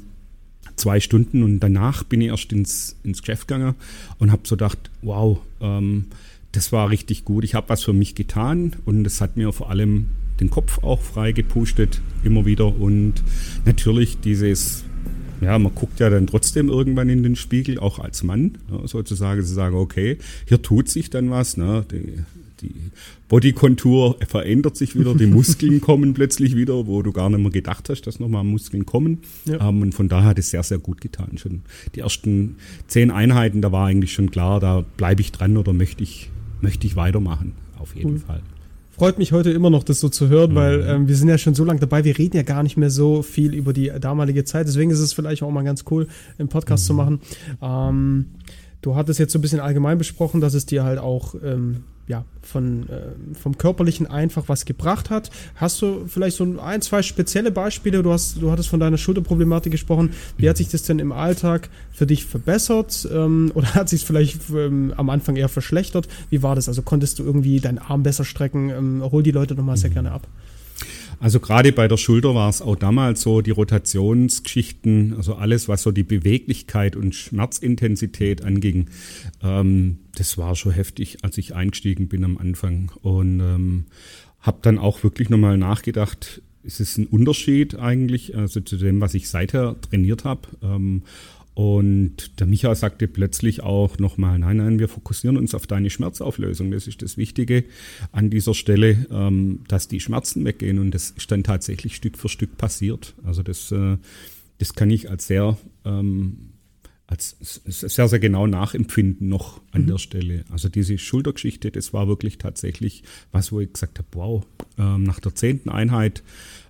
zwei 0.76 1.00
Stunden 1.00 1.42
und 1.42 1.60
danach 1.60 2.04
bin 2.04 2.20
ich 2.20 2.28
erst 2.28 2.52
ins, 2.52 2.96
ins 3.02 3.22
Geschäft 3.22 3.48
gegangen 3.48 3.74
und 4.18 4.30
habe 4.30 4.42
so 4.44 4.56
gedacht, 4.56 4.90
wow, 5.02 5.38
ähm, 5.60 6.06
das 6.52 6.72
war 6.72 6.90
richtig 6.90 7.24
gut. 7.24 7.44
Ich 7.44 7.54
habe 7.54 7.68
was 7.68 7.84
für 7.84 7.92
mich 7.92 8.14
getan 8.14 8.72
und 8.84 9.04
das 9.04 9.20
hat 9.20 9.36
mir 9.36 9.52
vor 9.52 9.70
allem 9.70 10.06
den 10.40 10.50
Kopf 10.50 10.82
auch 10.82 11.00
frei 11.00 11.32
gepustet, 11.32 12.00
immer 12.22 12.44
wieder 12.44 12.74
und 12.78 13.14
natürlich 13.64 14.20
dieses 14.20 14.84
ja, 15.40 15.58
man 15.58 15.74
guckt 15.74 16.00
ja 16.00 16.08
dann 16.08 16.26
trotzdem 16.26 16.68
irgendwann 16.68 17.08
in 17.08 17.22
den 17.22 17.36
Spiegel, 17.36 17.78
auch 17.78 17.98
als 17.98 18.22
Mann, 18.22 18.58
ne, 18.70 18.80
sozusagen, 18.86 19.42
zu 19.42 19.52
sagen, 19.52 19.76
okay, 19.76 20.18
hier 20.46 20.62
tut 20.62 20.88
sich 20.88 21.10
dann 21.10 21.30
was, 21.30 21.56
ne, 21.56 21.84
die, 21.90 22.20
die 22.60 22.90
Bodykontur 23.28 24.16
verändert 24.26 24.76
sich 24.76 24.98
wieder, 24.98 25.14
die 25.14 25.26
Muskeln 25.26 25.80
kommen 25.80 26.14
plötzlich 26.14 26.56
wieder, 26.56 26.86
wo 26.86 27.02
du 27.02 27.12
gar 27.12 27.30
nicht 27.30 27.40
mehr 27.40 27.50
gedacht 27.50 27.88
hast, 27.88 28.02
dass 28.02 28.20
nochmal 28.20 28.44
Muskeln 28.44 28.86
kommen. 28.86 29.18
Ja. 29.44 29.68
Ähm, 29.68 29.82
und 29.82 29.94
von 29.94 30.08
daher 30.08 30.30
hat 30.30 30.38
es 30.38 30.50
sehr, 30.50 30.62
sehr 30.62 30.78
gut 30.78 31.00
getan. 31.00 31.38
Schon 31.38 31.62
die 31.94 32.00
ersten 32.00 32.56
zehn 32.86 33.10
Einheiten, 33.10 33.62
da 33.62 33.72
war 33.72 33.86
eigentlich 33.86 34.12
schon 34.12 34.30
klar, 34.30 34.60
da 34.60 34.84
bleibe 34.96 35.20
ich 35.20 35.32
dran 35.32 35.56
oder 35.56 35.72
möchte 35.72 36.02
ich, 36.02 36.30
möchte 36.60 36.86
ich 36.86 36.96
weitermachen, 36.96 37.52
auf 37.78 37.94
jeden 37.94 38.12
cool. 38.12 38.18
Fall 38.18 38.42
freut 38.96 39.18
mich 39.18 39.32
heute 39.32 39.50
immer 39.50 39.70
noch, 39.70 39.84
das 39.84 40.00
so 40.00 40.08
zu 40.08 40.28
hören, 40.28 40.52
mhm. 40.52 40.54
weil 40.54 40.86
ähm, 40.88 41.08
wir 41.08 41.16
sind 41.16 41.28
ja 41.28 41.38
schon 41.38 41.54
so 41.54 41.64
lange 41.64 41.80
dabei, 41.80 42.04
wir 42.04 42.16
reden 42.16 42.36
ja 42.36 42.42
gar 42.42 42.62
nicht 42.62 42.76
mehr 42.76 42.90
so 42.90 43.22
viel 43.22 43.54
über 43.54 43.72
die 43.72 43.92
damalige 44.00 44.44
Zeit. 44.44 44.66
Deswegen 44.66 44.90
ist 44.90 45.00
es 45.00 45.12
vielleicht 45.12 45.42
auch 45.42 45.50
mal 45.50 45.64
ganz 45.64 45.84
cool, 45.90 46.08
einen 46.38 46.48
Podcast 46.48 46.84
mhm. 46.84 46.86
zu 46.86 46.94
machen. 46.94 47.20
Ähm, 47.60 48.26
du 48.80 48.96
hattest 48.96 49.20
jetzt 49.20 49.32
so 49.32 49.38
ein 49.38 49.42
bisschen 49.42 49.60
allgemein 49.60 49.98
besprochen, 49.98 50.40
dass 50.40 50.54
es 50.54 50.66
dir 50.66 50.84
halt 50.84 50.98
auch 50.98 51.34
ähm, 51.44 51.84
ja, 52.08 52.24
von, 52.42 52.88
äh, 52.88 53.34
vom 53.34 53.58
Körperlichen 53.58 54.06
einfach 54.06 54.48
was 54.48 54.64
gebracht 54.64 55.10
hat. 55.10 55.30
Hast 55.56 55.82
du 55.82 56.06
vielleicht 56.06 56.36
so 56.36 56.58
ein, 56.60 56.80
zwei 56.80 57.02
spezielle 57.02 57.50
Beispiele? 57.50 58.02
Du, 58.02 58.12
hast, 58.12 58.40
du 58.40 58.50
hattest 58.50 58.68
von 58.68 58.78
deiner 58.78 58.98
Schulterproblematik 58.98 59.72
gesprochen. 59.72 60.10
Wie 60.36 60.48
hat 60.48 60.56
sich 60.56 60.68
das 60.68 60.84
denn 60.84 61.00
im 61.00 61.10
Alltag 61.10 61.68
für 61.90 62.06
dich 62.06 62.24
verbessert? 62.24 63.08
Ähm, 63.12 63.50
oder 63.54 63.74
hat 63.74 63.88
sich 63.88 64.02
es 64.02 64.06
vielleicht 64.06 64.50
ähm, 64.50 64.94
am 64.96 65.10
Anfang 65.10 65.36
eher 65.36 65.48
verschlechtert? 65.48 66.06
Wie 66.30 66.42
war 66.42 66.54
das? 66.54 66.68
Also 66.68 66.82
konntest 66.82 67.18
du 67.18 67.24
irgendwie 67.24 67.60
deinen 67.60 67.78
Arm 67.78 68.04
besser 68.04 68.24
strecken? 68.24 68.70
Ähm, 68.70 69.02
hol 69.02 69.22
die 69.22 69.32
Leute 69.32 69.54
nochmal 69.54 69.76
sehr 69.76 69.90
gerne 69.90 70.12
ab. 70.12 70.28
Also 71.18 71.40
gerade 71.40 71.72
bei 71.72 71.88
der 71.88 71.96
Schulter 71.96 72.34
war 72.34 72.48
es 72.48 72.60
auch 72.60 72.76
damals 72.76 73.22
so, 73.22 73.40
die 73.40 73.50
Rotationsgeschichten, 73.50 75.14
also 75.16 75.34
alles, 75.34 75.68
was 75.68 75.82
so 75.82 75.90
die 75.90 76.02
Beweglichkeit 76.02 76.94
und 76.96 77.14
Schmerzintensität 77.14 78.44
anging, 78.44 78.90
ähm, 79.42 79.98
das 80.14 80.36
war 80.38 80.54
schon 80.56 80.72
heftig, 80.72 81.18
als 81.22 81.38
ich 81.38 81.54
eingestiegen 81.54 82.08
bin 82.08 82.24
am 82.24 82.38
Anfang. 82.38 82.92
Und 83.02 83.40
ähm, 83.40 83.84
habe 84.40 84.58
dann 84.62 84.78
auch 84.78 85.02
wirklich 85.02 85.30
nochmal 85.30 85.58
nachgedacht, 85.58 86.42
ist 86.62 86.80
es 86.80 86.98
ein 86.98 87.06
Unterschied 87.06 87.76
eigentlich, 87.76 88.36
also 88.36 88.60
zu 88.60 88.76
dem, 88.76 89.00
was 89.00 89.14
ich 89.14 89.28
seither 89.28 89.76
trainiert 89.80 90.24
habe. 90.24 90.48
Ähm, 90.62 91.02
und 91.56 92.38
der 92.38 92.46
Micha 92.46 92.74
sagte 92.74 93.08
plötzlich 93.08 93.62
auch 93.62 93.98
nochmal, 93.98 94.38
nein, 94.38 94.58
nein, 94.58 94.78
wir 94.78 94.88
fokussieren 94.88 95.38
uns 95.38 95.54
auf 95.54 95.66
deine 95.66 95.88
Schmerzauflösung. 95.88 96.70
Das 96.70 96.86
ist 96.86 97.00
das 97.00 97.16
Wichtige 97.16 97.64
an 98.12 98.28
dieser 98.28 98.52
Stelle, 98.52 99.06
ähm, 99.10 99.60
dass 99.66 99.88
die 99.88 100.00
Schmerzen 100.00 100.44
weggehen. 100.44 100.78
Und 100.78 100.90
das 100.90 101.12
ist 101.12 101.30
dann 101.32 101.44
tatsächlich 101.44 101.96
Stück 101.96 102.18
für 102.18 102.28
Stück 102.28 102.58
passiert. 102.58 103.14
Also 103.24 103.42
das, 103.42 103.72
äh, 103.72 103.96
das 104.58 104.74
kann 104.74 104.90
ich 104.90 105.08
als 105.08 105.28
sehr, 105.28 105.56
ähm, 105.86 106.50
als 107.06 107.38
sehr, 107.64 108.08
sehr 108.08 108.18
genau 108.18 108.46
nachempfinden 108.46 109.26
noch 109.30 109.62
an 109.70 109.84
mhm. 109.84 109.86
der 109.86 109.98
Stelle. 109.98 110.44
Also 110.50 110.68
diese 110.68 110.98
Schultergeschichte, 110.98 111.70
das 111.70 111.94
war 111.94 112.06
wirklich 112.06 112.36
tatsächlich 112.36 113.02
was, 113.32 113.50
wo 113.50 113.60
ich 113.60 113.72
gesagt 113.72 113.96
habe, 113.98 114.08
wow, 114.12 114.46
ähm, 114.76 115.04
nach 115.04 115.20
der 115.20 115.34
zehnten 115.34 115.70
Einheit 115.70 116.22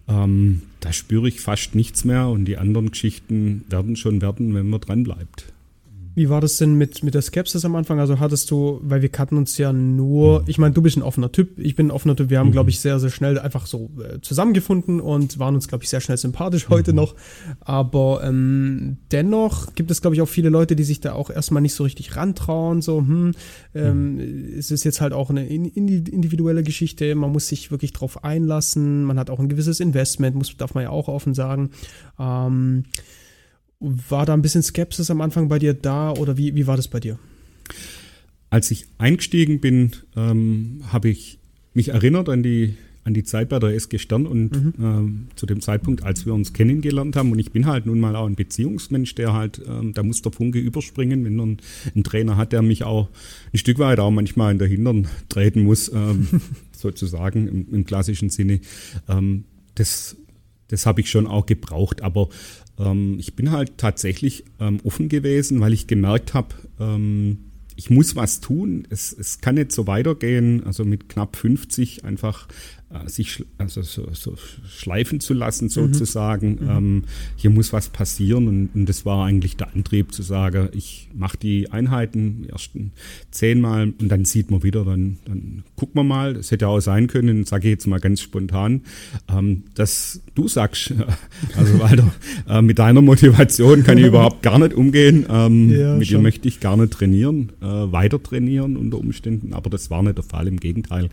ähm, 0.09 0.63
da 0.81 0.93
spüre 0.93 1.29
ich 1.29 1.41
fast 1.41 1.75
nichts 1.75 2.05
mehr 2.05 2.29
und 2.29 2.45
die 2.45 2.59
anderen 2.59 2.91
Geschichten 2.91 3.65
werden 3.69 3.97
schon 3.97 4.23
werden, 4.23 4.55
wenn 4.55 4.69
man 4.69 4.81
dran 4.81 5.03
bleibt. 5.03 5.53
Wie 6.17 6.31
war 6.31 6.41
das 6.41 6.57
denn 6.57 6.77
mit, 6.77 7.03
mit 7.03 7.13
der 7.13 7.21
Skepsis 7.21 7.67
am 7.67 7.77
Anfang? 7.77 8.01
Also 8.01 8.19
hattest 8.19 8.51
du, 8.51 8.81
weil 8.83 9.03
wir 9.03 9.11
kannten 9.11 9.37
uns 9.37 9.59
ja 9.59 9.75
nur, 9.75 10.45
ich 10.47 10.57
meine, 10.57 10.73
du 10.73 10.81
bist 10.81 10.97
ein 10.97 11.03
offener 11.03 11.31
Typ, 11.31 11.59
ich 11.59 11.77
bin 11.77 11.89
ein 11.89 11.91
offener 11.91 12.17
Typ. 12.17 12.31
Wir 12.31 12.39
haben, 12.39 12.49
mhm. 12.49 12.53
glaube 12.53 12.71
ich, 12.71 12.81
sehr, 12.81 12.99
sehr 12.99 13.11
schnell 13.11 13.39
einfach 13.39 13.67
so 13.67 13.91
äh, 14.03 14.19
zusammengefunden 14.23 14.99
und 14.99 15.39
waren 15.39 15.55
uns, 15.55 15.69
glaube 15.69 15.85
ich, 15.85 15.91
sehr 15.91 16.01
schnell 16.01 16.17
sympathisch 16.17 16.71
heute 16.71 16.93
mhm. 16.93 16.97
noch. 16.97 17.17
Aber 17.61 18.23
ähm, 18.25 18.97
dennoch 19.13 19.75
gibt 19.75 19.91
es, 19.91 20.01
glaube 20.01 20.17
ich, 20.17 20.23
auch 20.23 20.29
viele 20.29 20.49
Leute, 20.49 20.75
die 20.75 20.85
sich 20.85 21.01
da 21.01 21.13
auch 21.13 21.29
erstmal 21.29 21.61
nicht 21.61 21.75
so 21.75 21.85
richtig 21.85 22.17
rantrauen. 22.17 22.81
So, 22.81 23.01
hm, 23.01 23.33
ähm, 23.75 24.15
mhm. 24.15 24.59
es 24.59 24.71
ist 24.71 24.85
jetzt 24.85 25.03
halt 25.03 25.13
auch 25.13 25.29
eine 25.29 25.47
individuelle 25.47 26.63
Geschichte. 26.63 27.15
Man 27.15 27.31
muss 27.31 27.49
sich 27.49 27.71
wirklich 27.71 27.93
drauf 27.93 28.25
einlassen. 28.25 29.05
Man 29.05 29.19
hat 29.19 29.29
auch 29.29 29.39
ein 29.39 29.51
gewisses 29.51 29.81
Investment, 29.81 30.35
muss, 30.35 30.57
darf 30.57 30.73
man 30.73 30.85
ja 30.85 30.89
auch 30.89 31.09
offen 31.09 31.35
sagen. 31.35 31.73
Ähm, 32.19 32.85
war 33.81 34.27
da 34.27 34.35
ein 34.35 34.43
bisschen 34.43 34.63
Skepsis 34.63 35.11
am 35.11 35.21
Anfang 35.21 35.49
bei 35.49 35.59
dir 35.59 35.75
da 35.75 36.13
oder 36.13 36.37
wie, 36.37 36.55
wie 36.55 36.67
war 36.67 36.77
das 36.77 36.89
bei 36.89 37.01
dir? 37.01 37.19
Als 38.51 38.71
ich 38.71 38.87
eingestiegen 38.99 39.61
bin, 39.61 39.93
ähm, 40.17 40.83
habe 40.89 41.09
ich 41.09 41.39
mich 41.75 41.89
erinnert 41.89 42.29
an 42.29 42.43
die, 42.43 42.75
an 43.05 43.13
die 43.13 43.25
Zeit 43.25 43.51
bei 43.51 43.59
der 43.59 43.75
SG 43.75 43.99
Stern 43.99 44.27
und 44.27 44.53
mhm. 44.53 44.75
ähm, 44.81 45.29
zu 45.37 45.45
dem 45.47 45.61
Zeitpunkt, 45.61 46.03
als 46.05 46.25
wir 46.25 46.33
uns 46.33 46.53
kennengelernt 46.53 47.17
haben. 47.17 47.33
Und 47.33 47.39
ich 47.39 47.53
bin 47.53 47.67
halt 47.67 47.87
nun 47.87 48.01
mal 48.01 48.17
auch 48.17 48.27
ein 48.27 48.35
Beziehungsmensch, 48.35 49.15
der 49.15 49.35
halt, 49.35 49.61
ähm, 49.69 49.93
da 49.93 50.03
muss 50.03 50.23
der 50.23 50.33
Funke 50.33 50.59
überspringen, 50.59 51.25
wenn 51.25 51.37
man 51.37 51.59
einen 51.95 52.05
Trainer 52.05 52.37
hat, 52.37 52.53
der 52.53 52.63
mich 52.63 52.85
auch 52.85 53.11
ein 53.53 53.59
Stück 53.59 53.79
weit 53.79 53.99
auch 53.99 54.11
manchmal 54.11 54.53
in 54.53 54.59
der 54.59 54.69
Hintern 54.69 55.09
treten 55.29 55.65
muss, 55.65 55.93
ähm, 55.93 56.29
sozusagen 56.73 57.47
im, 57.47 57.75
im, 57.75 57.85
klassischen 57.85 58.31
Sinne. 58.31 58.61
Ähm, 59.09 59.45
das 59.75 60.17
das 60.69 60.87
habe 60.87 61.01
ich 61.01 61.11
schon 61.11 61.27
auch 61.27 61.47
gebraucht, 61.47 62.03
aber 62.03 62.29
ähm, 62.79 63.17
ich 63.19 63.35
bin 63.35 63.51
halt 63.51 63.79
tatsächlich 63.79 64.45
ähm, 64.61 64.81
offen 64.85 65.09
gewesen, 65.09 65.61
weil 65.61 65.73
ich 65.73 65.87
gemerkt 65.87 66.35
habe, 66.35 66.55
ähm, 66.81 67.39
ich 67.77 67.91
muss 67.91 68.17
was 68.17 68.41
tun. 68.41 68.87
Es, 68.91 69.13
es 69.13 69.41
kann 69.41 69.57
nicht 69.57 69.71
so 69.71 69.87
weitergehen. 69.87 70.65
Also 70.65 70.85
mit 70.85 71.09
knapp 71.09 71.37
50 71.37 72.05
einfach 72.05 72.49
sich 73.07 73.45
also 73.59 73.83
so, 73.83 74.09
so 74.13 74.35
schleifen 74.69 75.19
zu 75.19 75.35
lassen 75.35 75.67
mhm. 75.67 75.71
sozusagen. 75.71 76.59
Mhm. 76.61 76.71
Ähm, 76.71 77.05
hier 77.35 77.51
muss 77.51 77.73
was 77.73 77.89
passieren 77.89 78.47
und, 78.47 78.69
und, 78.75 78.89
das 78.89 79.05
war 79.05 79.27
eigentlich 79.27 79.57
der 79.57 79.75
Antrieb 79.75 80.13
zu 80.13 80.23
sagen, 80.23 80.69
ich 80.73 81.09
mache 81.13 81.37
die 81.37 81.71
Einheiten 81.71 82.43
die 82.43 82.49
ersten 82.51 82.93
zehnmal 83.31 83.93
und 84.01 84.09
dann 84.09 84.25
sieht 84.25 84.51
man 84.51 84.63
wieder, 84.63 84.85
dann, 84.85 85.19
dann 85.25 85.65
gucken 85.75 85.97
wir 85.97 86.05
mal. 86.05 86.35
Das 86.35 86.51
hätte 86.53 86.69
auch 86.69 86.81
sein 86.81 87.09
können, 87.09 87.45
sage 87.45 87.69
ich 87.69 87.73
jetzt 87.73 87.87
mal 87.87 87.99
ganz 87.99 88.21
spontan, 88.21 88.83
ähm, 89.29 89.65
dass 89.75 90.21
du 90.35 90.47
sagst, 90.47 90.95
also 91.57 91.81
Walter, 91.81 92.13
äh, 92.49 92.63
mit 92.63 92.79
deiner 92.79 93.03
Motivation 93.03 93.83
kann 93.83 93.99
ich 93.99 94.07
überhaupt 94.07 94.43
gar 94.43 94.61
nicht 94.61 94.75
umgehen. 94.75 95.27
Ähm, 95.29 95.71
ja, 95.71 95.97
mit 95.97 96.07
schon. 96.07 96.19
dir 96.19 96.23
möchte 96.23 96.47
ich 96.47 96.61
gar 96.61 96.77
nicht 96.77 96.93
trainieren, 96.93 97.51
äh, 97.61 97.67
weiter 97.67 98.23
trainieren 98.23 98.77
unter 98.77 98.99
Umständen, 98.99 99.55
aber 99.55 99.71
das 99.71 99.91
war 99.91 100.05
nicht 100.05 100.17
der 100.17 100.25
Fall, 100.25 100.47
im 100.47 100.61
Gegenteil. 100.61 101.09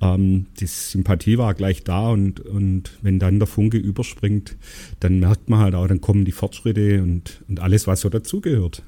Ähm, 0.00 0.46
die 0.58 0.66
Sympathie 0.66 1.11
Sympathie 1.12 1.38
war 1.38 1.54
gleich 1.54 1.84
da 1.84 2.08
und, 2.08 2.40
und 2.40 2.92
wenn 3.02 3.18
dann 3.18 3.38
der 3.38 3.46
Funke 3.46 3.76
überspringt, 3.76 4.56
dann 5.00 5.20
merkt 5.20 5.48
man 5.50 5.60
halt 5.60 5.74
auch, 5.74 5.86
dann 5.86 6.00
kommen 6.00 6.24
die 6.24 6.32
Fortschritte 6.32 7.02
und, 7.02 7.42
und 7.48 7.60
alles, 7.60 7.86
was 7.86 8.00
so 8.00 8.08
dazugehört. 8.08 8.82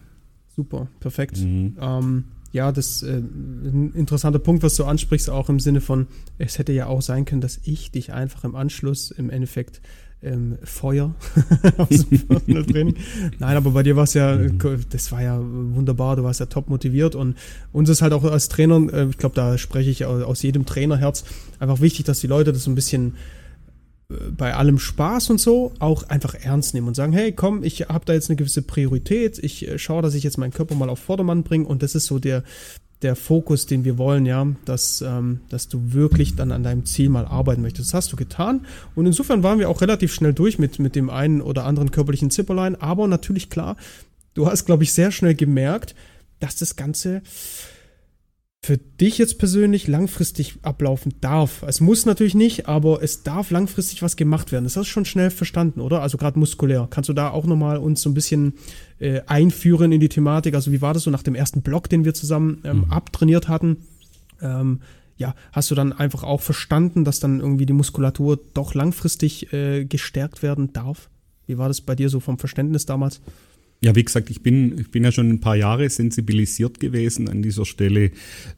Super, 0.57 0.89
perfekt. 1.01 1.39
Mhm. 1.39 1.77
Ähm, 1.81 2.25
ja, 2.53 2.73
das 2.73 3.03
ist 3.03 3.03
äh, 3.03 3.19
ein 3.19 3.93
interessanter 3.95 4.39
Punkt, 4.39 4.63
was 4.63 4.77
du 4.77 4.85
ansprichst, 4.85 5.29
auch 5.29 5.49
im 5.49 5.61
Sinne 5.61 5.81
von, 5.81 6.07
es 6.39 6.59
hätte 6.59 6.73
ja 6.73 6.87
auch 6.87 7.03
sein 7.03 7.25
können, 7.25 7.41
dass 7.41 7.61
ich 7.65 7.91
dich 7.91 8.13
einfach 8.13 8.45
im 8.45 8.55
Anschluss 8.55 9.11
im 9.11 9.29
Endeffekt 9.29 9.83
ähm, 10.25 10.59
Feuer 10.63 11.15
aus 11.77 12.07
dem 12.09 12.67
Training. 12.67 12.97
Nein, 13.39 13.57
aber 13.57 13.71
bei 13.71 13.83
dir 13.83 13.97
war 13.97 14.05
es 14.05 14.15
ja, 14.15 14.37
mhm. 14.37 14.59
das 14.91 15.13
war 15.13 15.23
ja 15.23 15.39
wunderbar, 15.41 16.17
du 16.17 16.25
warst 16.25 16.41
ja 16.41 16.47
top 16.47 16.69
motiviert 16.69 17.15
und 17.15 17.37
uns 17.73 17.89
ist 17.89 18.03
halt 18.03 18.13
auch 18.13 18.25
als 18.25 18.49
Trainer, 18.49 18.93
äh, 18.93 19.09
ich 19.09 19.19
glaube, 19.19 19.35
da 19.35 19.59
spreche 19.59 19.91
ich 19.91 20.05
aus 20.05 20.43
jedem 20.43 20.67
Trainerherz, 20.67 21.25
einfach 21.59 21.81
wichtig, 21.81 22.07
dass 22.07 22.21
die 22.21 22.27
Leute 22.27 22.53
das 22.53 22.65
so 22.65 22.71
ein 22.71 22.75
bisschen 22.75 23.15
äh, 24.11 24.15
bei 24.37 24.55
allem 24.55 24.79
Spaß 24.79 25.31
und 25.31 25.41
so 25.41 25.73
auch 25.79 26.05
einfach 26.05 26.35
ernst 26.35 26.75
nehmen 26.75 26.89
und 26.89 26.95
sagen, 26.95 27.13
hey, 27.13 27.33
komm, 27.33 27.63
ich 27.63 27.83
habe 27.89 28.05
da 28.05 28.13
jetzt 28.13 28.31
eine 28.31 28.37
gewisse 28.37 28.63
Priorität, 28.63 29.39
ich 29.39 29.69
äh, 29.69 29.79
schaue, 29.79 30.03
dass 30.03 30.15
ich 30.15 30.25
jetzt 30.25 30.39
meinen 30.39 30.53
Körper 30.53 30.75
mal 30.75 30.91
auf 30.91 30.99
Vordermann 30.99 31.43
bringe 31.43 31.67
und 31.67 31.83
das 31.83 31.95
ist 31.95 32.07
so 32.07 32.19
der, 32.19 32.43
der 33.05 33.15
Fokus, 33.15 33.67
den 33.67 33.85
wir 33.85 33.99
wollen, 33.99 34.27
ja, 34.27 34.47
dass, 34.65 35.03
ähm, 35.03 35.41
dass 35.51 35.69
du 35.69 35.93
wirklich 35.93 36.35
dann 36.35 36.51
an 36.51 36.63
deinem 36.63 36.87
Ziel 36.87 37.11
mal 37.11 37.27
arbeiten 37.27 37.63
möchtest. 37.63 37.91
Das 37.91 37.95
hast 37.95 38.13
du 38.13 38.17
getan. 38.17 38.67
Und 38.95 39.07
insofern 39.07 39.43
waren 39.43 39.59
wir 39.59 39.69
auch 39.69 39.83
relativ 39.83 40.13
schnell 40.13 40.33
durch 40.33 40.59
mit, 40.59 40.79
mit 40.79 40.97
dem 40.97 41.11
einen 41.11 41.41
oder 41.41 41.65
anderen 41.65 41.91
körperlichen 41.91 42.31
Zipperlein. 42.31 42.75
Aber 42.81 43.07
natürlich 43.07 43.51
klar, 43.51 43.77
du 44.33 44.47
hast, 44.47 44.65
glaube 44.65 44.83
ich, 44.83 44.93
sehr 44.93 45.13
schnell 45.13 45.35
gemerkt, 45.35 45.95
dass 46.41 46.57
das 46.57 46.77
Ganze 46.77 47.23
für 48.65 48.79
dich 48.79 49.19
jetzt 49.19 49.39
persönlich 49.39 49.89
langfristig 49.89 50.55
ablaufen 50.63 51.13
darf. 51.21 51.63
Es 51.67 51.83
muss 51.83 52.07
natürlich 52.07 52.35
nicht, 52.35 52.67
aber 52.67 53.03
es 53.03 53.23
darf 53.23 53.51
langfristig 53.51 54.01
was 54.01 54.17
gemacht 54.17 54.53
werden. 54.53 54.65
Das 54.65 54.79
hast 54.79 54.87
du 54.87 54.91
schon 54.91 55.05
schnell 55.05 55.29
verstanden, 55.29 55.83
oder? 55.83 56.01
Also 56.01 56.17
gerade 56.17 56.39
muskulär. 56.39 56.87
Kannst 56.89 57.11
du 57.11 57.13
da 57.13 57.29
auch 57.29 57.45
nochmal 57.45 57.77
uns 57.77 58.01
so 58.01 58.09
ein 58.09 58.15
bisschen 58.15 58.55
äh, 59.01 59.21
einführen 59.27 59.93
in 59.93 60.01
die 60.01 60.09
Thematik? 60.09 60.55
Also 60.55 60.73
wie 60.73 60.81
war 60.81 60.95
das 60.95 61.03
so 61.03 61.11
nach 61.11 61.23
dem 61.23 61.35
ersten 61.35 61.61
Block, 61.61 61.91
den 61.91 62.07
wir 62.07 62.15
zusammen 62.15 62.63
ähm, 62.65 62.79
mhm. 62.79 62.85
abtrainiert 62.91 63.49
hatten? 63.49 63.77
Ähm, 64.41 64.81
ja, 65.19 65.35
hast 65.53 65.71
du 65.71 65.75
dann 65.75 65.93
einfach 65.93 66.23
auch 66.23 66.41
verstanden, 66.41 67.05
dass 67.05 67.21
dann 67.21 67.41
irgendwie 67.41 67.67
die 67.67 67.75
Muskulatur 67.75 68.41
doch 68.55 68.73
langfristig 68.73 69.53
äh, 69.53 69.85
gestärkt 69.85 70.43
werden 70.43 70.73
darf? 70.73 71.11
Wie 71.47 71.59
war 71.59 71.69
das 71.69 71.83
bei 71.83 71.95
dir 71.95 72.09
so 72.09 72.19
vom 72.19 72.39
Verständnis 72.39 72.87
damals? 72.87 73.21
Ja, 73.85 73.95
wie 73.95 74.03
gesagt, 74.03 74.31
ich 74.31 74.41
bin, 74.41 74.79
ich 74.79 74.91
bin 74.91 75.05
ja 75.05 75.13
schon 75.13 75.29
ein 75.29 75.41
paar 75.41 75.57
Jahre 75.57 75.91
sensibilisiert 75.91 76.81
gewesen 76.81 77.29
an 77.29 77.43
dieser 77.43 77.67
Stelle, 77.67 78.13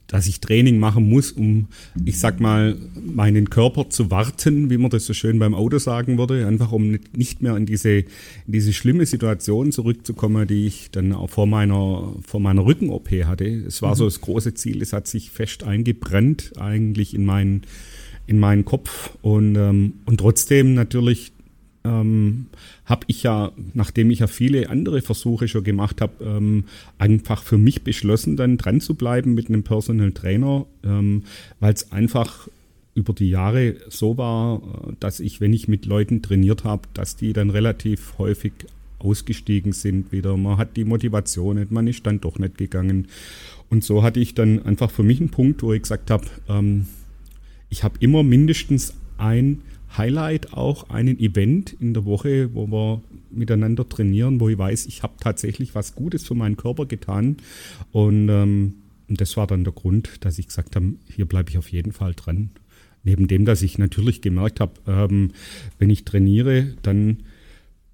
dass 0.07 0.29
ich 0.29 0.39
Training 0.39 0.79
machen 0.79 1.09
muss, 1.09 1.33
um, 1.33 1.67
ich 2.05 2.21
sag 2.21 2.39
mal, 2.39 2.77
meinen 3.05 3.51
Körper 3.51 3.91
zu 3.91 4.13
warten, 4.13 4.71
wie 4.71 4.77
man 4.77 4.89
das 4.89 5.05
so 5.05 5.15
schön 5.15 5.41
beim 5.41 5.53
Auto 5.53 5.79
sagen 5.79 6.17
würde, 6.17 6.47
einfach 6.47 6.71
um 6.71 7.01
nicht 7.13 7.43
mehr 7.43 7.57
in 7.57 7.67
diese, 7.67 7.91
in 7.91 8.07
diese 8.47 8.73
schlimme 8.73 9.05
Situation 9.05 9.73
zurückzukommen, 9.73 10.47
die 10.47 10.65
ich 10.69 10.93
dann 10.93 11.13
auch 11.13 11.29
vor 11.29 11.49
meiner, 11.49 12.15
vor 12.25 12.39
meiner 12.39 12.65
Rücken-OP 12.65 13.11
hatte. 13.25 13.47
Es 13.47 13.83
war 13.83 13.91
mhm. 13.91 13.97
so 13.97 14.05
das 14.05 14.21
große 14.21 14.55
Ziel, 14.55 14.81
es 14.81 14.93
hat 14.93 15.09
sich 15.09 15.33
fest 15.33 15.65
eingebrannt 15.65 16.53
eigentlich 16.57 17.15
in 17.15 17.25
meinen, 17.25 17.63
in 18.29 18.39
meinen 18.39 18.65
Kopf 18.65 19.11
und, 19.23 19.57
ähm, 19.57 19.95
und 20.05 20.19
trotzdem 20.19 20.75
natürlich 20.75 21.33
ähm, 21.87 22.47
habe 22.87 23.05
ich 23.09 23.25
ja, 23.25 23.53
nachdem 23.75 24.11
ich 24.11 24.21
ja 24.21 24.29
viele 24.29 24.71
andere 24.71 25.03
Versuche 25.03 25.49
schon 25.49 25.65
gemacht 25.65 26.01
habe, 26.01 26.25
ähm, 26.25 26.65
einfach 26.99 27.43
für 27.43 27.59
mich 27.59 27.83
beschlossen, 27.83 28.37
dann 28.37 28.57
dran 28.57 28.81
zu 28.81 28.95
bleiben 28.95 29.35
mit 29.35 29.49
einem 29.49 29.65
Personal 29.65 30.13
Trainer, 30.13 30.67
ähm, 30.85 31.25
weil 31.59 31.75
es 31.75 31.91
einfach 31.93 32.49
über 32.95 33.13
die 33.13 33.29
Jahre 33.29 33.75
so 33.89 34.17
war, 34.17 34.63
äh, 34.89 34.93
dass 35.01 35.21
ich, 35.21 35.41
wenn 35.41 35.53
ich 35.53 35.67
mit 35.67 35.85
Leuten 35.85 36.23
trainiert 36.23 36.65
habe, 36.65 36.89
dass 36.95 37.17
die 37.17 37.33
dann 37.33 37.51
relativ 37.51 38.15
häufig 38.19 38.53
ausgestiegen 38.99 39.73
sind 39.73 40.13
wieder. 40.13 40.37
Man 40.37 40.57
hat 40.57 40.77
die 40.77 40.85
Motivation 40.85 41.59
nicht, 41.59 41.73
man 41.73 41.89
ist 41.89 42.07
dann 42.07 42.21
doch 42.21 42.39
nicht 42.39 42.57
gegangen. 42.57 43.09
Und 43.69 43.85
so 43.85 44.05
hatte 44.05 44.21
ich 44.21 44.35
dann 44.35 44.65
einfach 44.65 44.91
für 44.93 45.03
mich 45.03 45.21
einen 45.21 45.31
Punkt, 45.31 45.63
wo 45.63 45.73
ich 45.73 45.83
gesagt 45.83 46.11
habe, 46.11 46.27
ähm, 46.49 46.87
ich 47.69 47.83
habe 47.83 47.97
immer 47.99 48.23
mindestens 48.23 48.95
ein 49.19 49.63
Highlight 49.99 50.53
auch 50.53 50.91
einen 50.91 51.19
Event 51.19 51.73
in 51.81 51.95
der 51.95 52.05
Woche, 52.05 52.55
wo 52.55 52.67
wir 52.67 53.03
miteinander 53.31 53.89
trainieren, 53.89 54.41
wo 54.41 54.49
ich 54.49 54.59
weiß, 54.59 54.87
ich 54.87 55.03
habe 55.03 55.15
tatsächlich 55.21 55.75
was 55.75 55.95
Gutes 55.95 56.27
für 56.27 56.35
meinen 56.35 56.57
Körper 56.57 56.87
getan. 56.87 57.37
Und, 57.93 58.29
ähm, 58.29 58.75
das 59.09 59.37
war 59.37 59.47
dann 59.47 59.65
der 59.65 59.73
Grund, 59.73 60.25
dass 60.25 60.39
ich 60.39 60.49
gesagt 60.49 60.75
habe, 60.75 60.95
hier 61.15 61.27
bleibe 61.27 61.51
ich 61.51 61.59
auf 61.59 61.71
jeden 61.71 61.93
Fall 61.93 62.15
dran. 62.15 62.51
Neben 63.05 63.29
dem, 63.29 63.45
dass 63.45 63.63
ich 63.63 63.79
natürlich 63.79 64.21
gemerkt 64.21 64.59
habe, 64.59 64.73
ähm, 64.89 65.31
wenn 65.79 65.91
ich 65.91 66.05
trainiere, 66.05 66.75
dann 66.83 67.19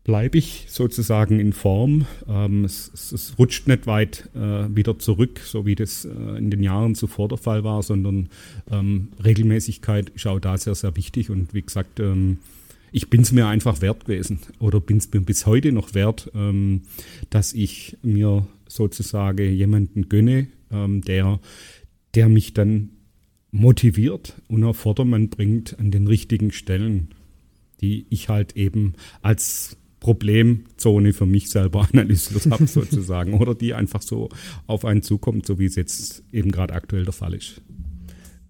bleibe 0.05 0.39
ich 0.39 0.67
sozusagen 0.69 1.39
in 1.39 1.53
Form. 1.53 2.07
Ähm, 2.29 2.65
es, 2.65 2.91
es, 2.93 3.13
es, 3.13 3.39
rutscht 3.39 3.69
nicht 3.69 3.87
weit 3.87 4.29
äh, 4.35 4.75
wieder 4.75 4.99
zurück, 4.99 5.41
so 5.45 5.65
wie 5.65 5.75
das 5.75 6.05
äh, 6.05 6.39
in 6.39 6.51
den 6.51 6.63
Jahren 6.63 6.95
zuvor 6.95 7.29
der 7.29 7.39
Fall 7.39 7.63
war, 7.63 7.83
sondern 7.83 8.29
ähm, 8.71 9.09
Regelmäßigkeit 9.25 10.11
ist 10.11 10.27
auch 10.27 10.41
da 10.41 10.59
sehr, 10.59 10.75
sehr 10.75 10.97
wichtig. 10.97 11.31
Und 11.31 11.55
wie 11.55 11.63
gesagt, 11.63 12.01
ähm, 12.01 12.39
ich 12.91 13.09
bin 13.09 13.23
es 13.23 13.33
mir 13.33 13.47
einfach 13.47 13.81
wert 13.81 14.07
gewesen 14.07 14.41
oder 14.59 14.81
bin 14.81 14.99
es 14.99 15.11
mir 15.13 15.21
bis 15.21 15.47
heute 15.47 15.73
noch 15.73 15.95
wert, 15.95 16.31
ähm, 16.35 16.83
dass 17.31 17.53
ich 17.53 17.97
mir 18.03 18.47
sozusagen 18.69 19.53
jemanden 19.53 20.09
gönne, 20.09 20.49
ähm, 20.71 21.01
der, 21.03 21.41
der 22.15 22.29
mich 22.29 22.55
dann 22.55 22.91
motiviert 23.53 24.35
und 24.49 24.65
auf 24.65 24.79
Vordermann 24.79 25.29
bringt 25.29 25.79
an 25.79 25.91
den 25.91 26.07
richtigen 26.07 26.53
Stellen, 26.53 27.09
die 27.81 28.07
ich 28.11 28.29
halt 28.29 28.57
eben 28.57 28.95
als 29.21 29.77
Problemzone 30.03 31.13
für 31.13 31.27
mich 31.27 31.49
selber 31.49 31.87
analysiert 31.93 32.51
habe, 32.51 32.67
sozusagen. 32.67 33.35
Oder 33.35 33.55
die 33.55 33.73
einfach 33.73 34.03
so 34.03 34.29
auf 34.67 34.85
einen 34.85 35.03
zukommt, 35.03 35.47
so 35.47 35.59
wie 35.61 35.67
es 35.67 35.77
jetzt 35.77 36.25
eben 36.33 36.51
gerade 36.51 36.75
aktuell 36.75 37.05
der 37.05 37.13
Fall 37.13 37.35
ist. 37.35 37.63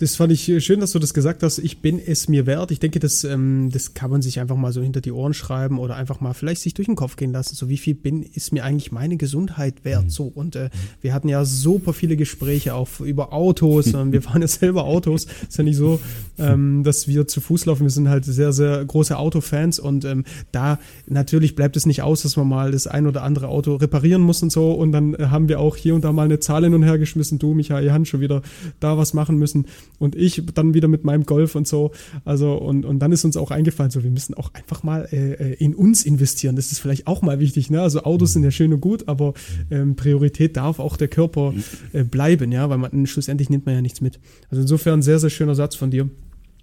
Das 0.03 0.17
fand 0.17 0.33
ich 0.33 0.53
schön, 0.65 0.81
dass 0.81 0.91
du 0.91 0.99
das 0.99 1.15
gesagt 1.15 1.45
hast. 1.45 1.59
Ich 1.61 1.79
bin 1.79 2.01
es 2.05 2.27
mir 2.27 2.45
wert. 2.45 2.73
Ich 2.73 2.81
denke, 2.81 2.99
das, 2.99 3.23
ähm, 3.23 3.71
das 3.71 3.95
kann 3.95 4.11
man 4.11 4.21
sich 4.21 4.41
einfach 4.41 4.57
mal 4.57 4.73
so 4.73 4.83
hinter 4.83 5.01
die 5.01 5.13
Ohren 5.13 5.33
schreiben 5.33 5.79
oder 5.79 5.95
einfach 5.95 6.21
mal 6.21 6.35
vielleicht 6.35 6.61
sich 6.61 6.75
durch 6.75 6.87
den 6.87 6.97
Kopf 6.97 7.15
gehen 7.15 7.31
lassen. 7.31 7.55
So, 7.55 7.69
wie 7.69 7.77
viel 7.77 7.95
bin, 7.95 8.25
ist 8.25 8.53
mir 8.53 8.65
eigentlich 8.65 8.91
meine 8.91 9.17
Gesundheit 9.17 9.85
wert? 9.85 10.07
Mhm. 10.07 10.11
So, 10.11 10.25
und 10.25 10.57
äh, 10.57 10.71
wir 11.03 11.15
hatten 11.15 11.29
ja 11.29 11.45
super 11.45 11.93
viele 11.93 12.17
Gespräche 12.17 12.75
auch 12.75 12.99
über 12.99 13.33
Autos. 13.33 13.95
Ähm, 13.95 14.11
wir 14.11 14.23
fahren 14.23 14.43
ja 14.43 14.49
selber 14.49 14.87
Autos. 14.87 15.29
Ist 15.49 15.59
ja 15.59 15.63
nicht 15.63 15.77
so, 15.77 16.01
ähm, 16.37 16.83
dass 16.83 17.07
wir 17.07 17.29
zu 17.29 17.41
Fuß 17.41 17.67
laufen. 17.67 17.85
Wir 17.85 17.91
sind 17.91 18.09
halt 18.09 18.25
sehr, 18.25 18.53
sehr 18.53 18.85
große 18.85 19.17
Autofans 19.17 19.79
und 19.79 20.05
ähm, 20.05 20.25
da 20.51 20.81
natürlich 21.07 21.55
bleibt 21.55 21.77
es 21.77 21.87
nicht 21.87 22.03
aus, 22.03 22.23
dass 22.23 22.37
man 22.37 22.49
mal 22.49 22.73
das 22.73 22.89
ein 22.89 23.07
oder 23.07 23.23
andere 23.23 23.47
Auto 23.47 23.77
reparieren 23.77 24.23
muss 24.23 24.43
und 24.43 24.51
so. 24.51 24.73
Und 24.73 24.91
dann 24.91 25.15
äh, 25.15 25.27
haben 25.27 25.49
wir 25.49 25.61
auch 25.61 25.77
hier 25.77 25.95
und 25.95 26.03
da 26.03 26.11
mal 26.11 26.25
eine 26.25 26.41
Zahl 26.41 26.65
hin 26.65 26.75
und 26.75 26.83
her 26.83 26.99
geschmissen. 26.99 27.39
Du, 27.39 27.55
Michael, 27.55 27.93
Hand 27.93 28.09
schon 28.09 28.21
wieder 28.21 28.43
da 28.81 28.99
was 28.99 29.15
machen 29.15 29.39
müssen 29.39 29.67
und 29.99 30.17
ich 30.17 30.43
dann 30.55 30.75
wieder 30.75 30.89
mit 30.89 31.05
meinem 31.05 31.25
Golf 31.25 31.55
und 31.55 31.67
so. 31.67 31.93
Also, 32.25 32.55
und, 32.55 32.85
und 32.85 32.99
dann 32.99 33.13
ist 33.13 33.25
uns 33.25 33.37
auch 33.37 33.51
eingefallen, 33.51 33.91
so, 33.91 34.03
wir 34.03 34.11
müssen 34.11 34.35
auch 34.35 34.53
einfach 34.55 34.83
mal 34.83 35.09
äh, 35.13 35.33
äh, 35.33 35.55
in 35.55 35.75
uns 35.75 36.05
investieren. 36.05 36.57
Das 36.57 36.73
ist 36.73 36.79
vielleicht 36.79 37.07
auch 37.07 37.23
mal 37.23 37.41
wichtig, 37.41 37.71
ne? 37.71 37.81
Also 37.81 38.03
Autos 38.03 38.33
sind 38.33 38.45
ja 38.45 38.51
schön 38.51 38.73
und 38.73 38.81
gut, 38.81 39.09
aber 39.09 39.35
ähm, 39.71 39.97
Priorität 39.97 40.57
darf 40.57 40.79
auch 40.79 40.97
der 40.97 41.09
Körper 41.09 41.55
äh, 41.93 42.05
bleiben, 42.05 42.53
ja, 42.53 42.69
weil 42.71 42.79
man 42.79 43.07
schlussendlich 43.07 43.51
nimmt 43.51 43.67
man 43.67 43.75
ja 43.75 43.83
nichts 43.83 44.01
mit. 44.01 44.19
Also 44.51 44.63
insofern 44.63 45.03
sehr, 45.03 45.19
sehr 45.19 45.31
schöner 45.31 45.55
Satz 45.55 45.77
von 45.77 45.91
dir. 45.91 46.09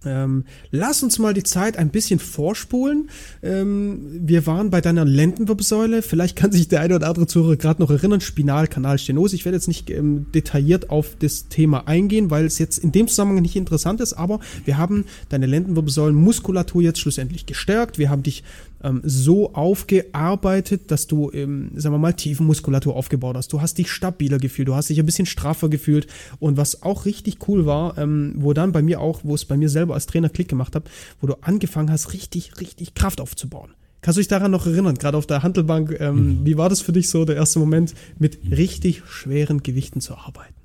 Ähm, 0.06 0.46
lass 0.72 1.04
uns 1.04 1.20
mal 1.20 1.34
die 1.34 1.44
Zeit 1.44 1.78
ein 1.78 1.90
bisschen 1.90 2.20
vorspulen. 2.20 3.10
Ähm, 3.44 4.22
wir 4.26 4.48
waren 4.48 4.70
bei 4.70 4.80
deiner 4.80 5.04
Lendenwirbelsäule. 5.04 6.02
Vielleicht 6.02 6.36
kann 6.38 6.52
sich 6.52 6.70
der 6.70 6.82
eine 6.82 6.96
oder 6.96 7.10
andere 7.10 7.28
Zuhörer 7.28 7.58
gerade 7.58 7.82
noch 7.82 7.92
erinnern. 7.92 8.22
Spinalkanalstenose. 8.22 9.36
Ich 9.36 9.46
werde 9.46 9.58
jetzt 9.58 9.68
nicht 9.68 9.90
ähm, 9.90 10.28
detailliert 10.34 10.90
auf 10.90 11.18
das 11.20 11.50
Thema 11.50 11.88
eingehen, 11.88 12.30
weil 12.32 12.46
es 12.46 12.60
jetzt 12.60 12.78
in 12.78 12.92
dem 12.92 13.08
Zusammenhang 13.08 13.42
nicht 13.42 13.58
interessant 13.58 14.00
ist. 14.00 14.14
Aber 14.14 14.40
wir 14.64 14.78
haben 14.78 15.06
deine 15.28 15.48
Lendenwirbelsäulenmuskulatur 15.48 16.82
jetzt 16.82 17.00
schlussendlich 17.00 17.46
gestärkt. 17.46 17.98
Wir 17.98 18.10
haben 18.10 18.24
dich 18.24 18.44
ähm, 18.84 19.02
so 19.04 19.54
aufgearbeitet, 19.54 20.92
dass 20.92 21.08
du, 21.08 21.32
ähm, 21.32 21.72
sagen 21.76 21.96
wir 21.96 22.00
mal, 22.00 22.14
Tiefenmuskulatur 22.14 22.96
aufgebaut 22.96 23.36
hast. 23.36 23.52
Du 23.54 23.62
hast 23.62 23.78
dich 23.78 23.92
stabiler 23.92 24.38
gefühlt, 24.38 24.68
du 24.68 24.76
hast 24.76 24.90
dich 24.90 25.00
ein 25.00 25.06
bisschen 25.06 25.26
straffer 25.26 25.70
gefühlt. 25.70 26.08
Und 26.40 26.58
was 26.58 26.84
auch 26.84 27.06
richtig 27.06 27.48
cool 27.48 27.66
war, 27.66 27.98
ähm, 27.98 28.34
wo 28.38 28.54
dann 28.54 28.72
bei 28.72 28.82
mir 28.82 29.02
auch, 29.02 29.22
wo 29.24 29.36
es 29.36 29.46
bei 29.46 29.58
mir 29.58 29.70
selber 29.70 29.94
als 29.94 30.06
Trainer 30.06 30.30
Klick 30.30 30.48
gemacht 30.48 30.76
hat, 30.76 30.90
wo 31.22 31.28
du 31.28 31.36
angefangen 31.42 31.92
hast, 31.92 32.14
richtig, 32.14 32.60
richtig 32.60 32.94
Kraft 32.94 33.22
aufzubauen. 33.22 33.72
Kannst 34.02 34.18
du 34.18 34.22
dich 34.22 34.30
daran 34.30 34.52
noch 34.52 34.66
erinnern, 34.66 34.96
gerade 34.96 35.18
auf 35.18 35.28
der 35.28 35.44
Handelbank, 35.44 35.96
ähm, 36.00 36.16
mhm. 36.16 36.46
wie 36.46 36.58
war 36.58 36.70
das 36.70 36.80
für 36.80 36.94
dich 36.94 37.10
so, 37.10 37.26
der 37.26 37.36
erste 37.36 37.60
Moment, 37.60 37.94
mit 38.18 38.40
richtig 38.50 39.04
schweren 39.10 39.62
Gewichten 39.62 40.00
zu 40.00 40.16
arbeiten? 40.16 40.59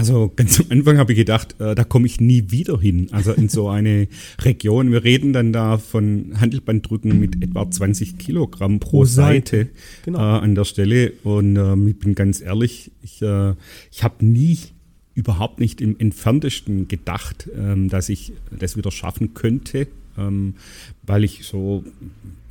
Also 0.00 0.32
ganz 0.34 0.58
am 0.58 0.66
Anfang 0.70 0.96
habe 0.96 1.12
ich 1.12 1.18
gedacht, 1.18 1.60
äh, 1.60 1.74
da 1.74 1.84
komme 1.84 2.06
ich 2.06 2.22
nie 2.22 2.44
wieder 2.50 2.80
hin. 2.80 3.08
Also 3.10 3.32
in 3.32 3.50
so 3.50 3.68
eine 3.68 4.08
Region. 4.40 4.92
Wir 4.92 5.04
reden 5.04 5.34
dann 5.34 5.52
da 5.52 5.76
von 5.76 6.40
Handelbanddrücken 6.40 7.20
mit 7.20 7.42
etwa 7.42 7.70
20 7.70 8.16
Kilogramm 8.16 8.80
pro, 8.80 9.00
pro 9.00 9.04
Seite, 9.04 9.56
Seite. 9.58 9.70
Genau. 10.06 10.18
Äh, 10.18 10.40
an 10.40 10.54
der 10.54 10.64
Stelle. 10.64 11.12
Und 11.22 11.56
äh, 11.56 11.90
ich 11.90 11.98
bin 11.98 12.14
ganz 12.14 12.40
ehrlich, 12.40 12.92
ich, 13.02 13.20
äh, 13.20 13.52
ich 13.92 14.02
habe 14.02 14.24
nie 14.24 14.58
überhaupt 15.12 15.60
nicht 15.60 15.82
im 15.82 15.98
entferntesten 15.98 16.88
gedacht, 16.88 17.50
ähm, 17.54 17.90
dass 17.90 18.08
ich 18.08 18.32
das 18.58 18.78
wieder 18.78 18.90
schaffen 18.90 19.34
könnte, 19.34 19.86
ähm, 20.16 20.54
weil 21.02 21.24
ich 21.24 21.44
so 21.44 21.84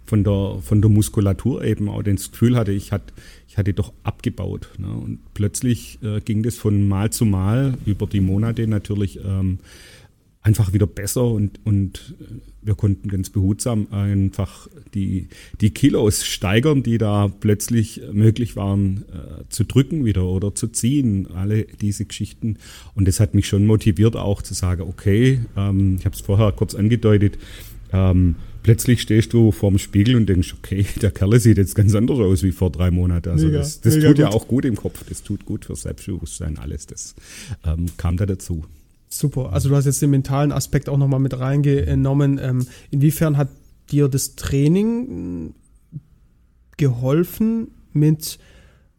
von 0.09 0.23
der, 0.23 0.57
von 0.61 0.81
der 0.81 0.89
Muskulatur 0.89 1.63
eben 1.63 1.87
auch 1.87 2.01
das 2.01 2.31
Gefühl 2.31 2.55
hatte, 2.55 2.71
ich 2.71 2.91
hatte 2.91 3.13
ich 3.47 3.57
hatte 3.57 3.73
doch 3.73 3.93
abgebaut. 4.03 4.69
Ne? 4.77 4.91
Und 4.91 5.19
plötzlich 5.33 5.99
äh, 6.03 6.19
ging 6.21 6.43
das 6.43 6.55
von 6.55 6.87
Mal 6.87 7.11
zu 7.11 7.25
Mal 7.25 7.77
über 7.85 8.07
die 8.07 8.21
Monate 8.21 8.67
natürlich 8.67 9.19
ähm, 9.23 9.59
einfach 10.41 10.73
wieder 10.73 10.87
besser 10.87 11.25
und, 11.25 11.59
und 11.63 12.15
äh, 12.21 12.25
wir 12.61 12.75
konnten 12.75 13.07
ganz 13.07 13.29
behutsam 13.29 13.87
einfach 13.91 14.67
die, 14.93 15.29
die 15.61 15.71
Kilos 15.71 16.25
steigern, 16.25 16.83
die 16.83 16.97
da 16.97 17.27
plötzlich 17.27 18.01
möglich 18.11 18.55
waren 18.55 19.05
äh, 19.11 19.43
zu 19.49 19.63
drücken 19.63 20.05
wieder 20.05 20.25
oder 20.25 20.53
zu 20.55 20.67
ziehen, 20.67 21.27
alle 21.33 21.63
diese 21.63 22.05
Geschichten. 22.05 22.57
Und 22.95 23.07
das 23.07 23.19
hat 23.19 23.33
mich 23.33 23.47
schon 23.47 23.65
motiviert 23.65 24.15
auch 24.15 24.41
zu 24.41 24.53
sagen, 24.53 24.81
okay, 24.81 25.41
ähm, 25.55 25.97
ich 25.99 26.05
habe 26.05 26.15
es 26.15 26.21
vorher 26.21 26.51
kurz 26.51 26.75
angedeutet, 26.75 27.37
ähm, 27.91 28.35
plötzlich 28.63 29.01
stehst 29.01 29.33
du 29.33 29.51
vorm 29.51 29.77
Spiegel 29.77 30.15
und 30.15 30.27
denkst, 30.27 30.55
okay, 30.57 30.85
der 31.01 31.11
Kerl 31.11 31.39
sieht 31.39 31.57
jetzt 31.57 31.75
ganz 31.75 31.95
anders 31.95 32.19
aus 32.19 32.43
wie 32.43 32.51
vor 32.51 32.71
drei 32.71 32.91
Monaten. 32.91 33.29
Also 33.29 33.47
mega, 33.47 33.59
das, 33.59 33.81
das 33.81 33.95
tut 33.95 34.03
gut. 34.03 34.19
ja 34.19 34.29
auch 34.29 34.47
gut 34.47 34.65
im 34.65 34.75
Kopf, 34.75 35.03
das 35.07 35.23
tut 35.23 35.45
gut 35.45 35.65
für 35.65 35.75
Selbstbewusstsein, 35.75 36.57
alles. 36.57 36.87
Das 36.87 37.15
ähm, 37.65 37.87
kam 37.97 38.17
da 38.17 38.25
dazu. 38.25 38.65
Super. 39.09 39.53
Also 39.53 39.69
du 39.69 39.75
hast 39.75 39.85
jetzt 39.85 40.01
den 40.01 40.11
mentalen 40.11 40.51
Aspekt 40.51 40.87
auch 40.87 40.97
nochmal 40.97 41.19
mit 41.19 41.37
reingenommen. 41.37 42.39
Ähm, 42.41 42.67
inwiefern 42.91 43.37
hat 43.37 43.49
dir 43.91 44.07
das 44.07 44.35
Training 44.35 45.55
geholfen 46.77 47.69
mit, 47.91 48.37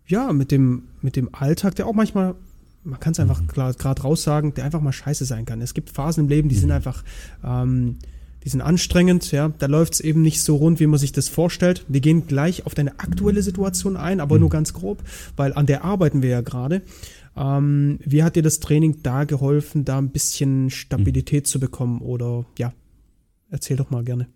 ja, 0.07 0.33
mit 0.33 0.51
dem, 0.51 0.83
mit 1.01 1.16
dem 1.16 1.33
Alltag, 1.33 1.77
der 1.77 1.87
auch 1.87 1.94
manchmal 1.94 2.35
man 2.83 2.99
kann 2.99 3.12
es 3.12 3.20
einfach 3.20 3.42
mhm. 3.42 3.49
gerade 3.49 4.03
raus 4.03 4.23
sagen, 4.23 4.55
der 4.55 4.64
einfach 4.64 4.81
mal 4.81 4.92
scheiße 4.92 5.25
sein 5.25 5.44
kann. 5.44 5.61
Es 5.61 5.75
gibt 5.75 5.90
Phasen 5.90 6.25
im 6.25 6.29
Leben, 6.29 6.49
die 6.49 6.57
mhm. 6.57 6.61
sind 6.61 6.70
einfach 6.70 7.05
ähm, 7.44 7.99
die 8.44 8.48
sind 8.48 8.61
anstrengend, 8.61 9.31
ja, 9.33 9.53
da 9.59 9.66
läuft 9.66 9.94
es 9.94 10.00
eben 10.00 10.22
nicht 10.22 10.40
so 10.40 10.57
rund, 10.57 10.81
wie 10.81 10.87
man 10.87 10.98
sich 10.98 11.12
das 11.12 11.29
vorstellt. 11.29 11.85
Wir 11.88 12.00
gehen 12.00 12.26
gleich 12.26 12.66
auf 12.66 12.74
deine 12.74 12.98
aktuelle 13.00 13.42
Situation 13.42 13.96
ein, 13.96 14.20
aber 14.20 14.37
mhm. 14.37 14.40
nur 14.42 14.50
ganz 14.50 14.72
grob, 14.72 15.03
weil 15.37 15.53
an 15.53 15.66
der 15.66 15.85
arbeiten 15.85 16.22
wir 16.22 16.31
ja 16.31 16.40
gerade. 16.40 16.83
Ähm, 17.37 17.98
wie 18.05 18.22
hat 18.22 18.37
dir 18.37 18.42
das 18.42 18.61
Training 18.61 19.03
da 19.03 19.24
geholfen, 19.24 19.85
da 19.85 19.98
ein 19.98 20.11
bisschen 20.11 20.70
Stabilität 20.70 21.44
mhm. 21.44 21.48
zu 21.48 21.61
bekommen 21.61 22.00
oder 22.00 22.46
ja, 22.59 22.72
erzähl 23.50 23.76
doch 23.76 23.90
mal 23.90 24.05
gerne. 24.05 24.26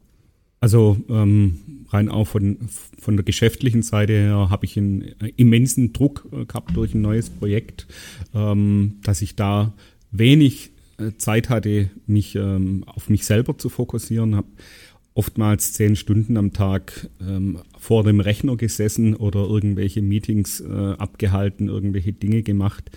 Also 0.61 0.97
ähm, 1.11 1.87
rein 1.91 2.09
auch 2.09 2.27
von, 2.27 2.57
von 2.99 3.17
der 3.17 3.25
geschäftlichen 3.25 3.83
Seite 3.83 4.15
her 4.15 4.49
habe 4.49 4.65
ich 4.65 4.79
einen 4.79 5.03
immensen 5.37 5.93
Druck 5.93 6.27
äh, 6.33 6.47
gehabt 6.47 6.75
durch 6.75 6.95
ein 6.95 7.03
neues 7.03 7.29
Projekt, 7.29 7.87
ähm, 8.35 8.95
dass 9.03 9.21
ich 9.21 9.37
da 9.37 9.75
wenig 10.11 10.69
äh, 10.69 10.74
Zeit 11.19 11.49
hatte, 11.49 11.91
mich 12.07 12.37
ähm, 12.37 12.85
auf 12.87 13.09
mich 13.09 13.25
selber 13.25 13.59
zu 13.59 13.69
fokussieren, 13.69 14.37
habe 14.37 14.49
oftmals 15.15 15.73
zehn 15.73 15.95
Stunden 15.95 16.37
am 16.37 16.53
Tag 16.53 17.09
ähm, 17.21 17.59
vor 17.79 18.03
dem 18.03 18.21
Rechner 18.21 18.57
gesessen 18.57 19.15
oder 19.15 19.41
irgendwelche 19.45 20.03
Meetings 20.03 20.61
äh, 20.61 20.95
abgehalten, 20.99 21.69
irgendwelche 21.69 22.13
Dinge 22.13 22.43
gemacht, 22.43 22.91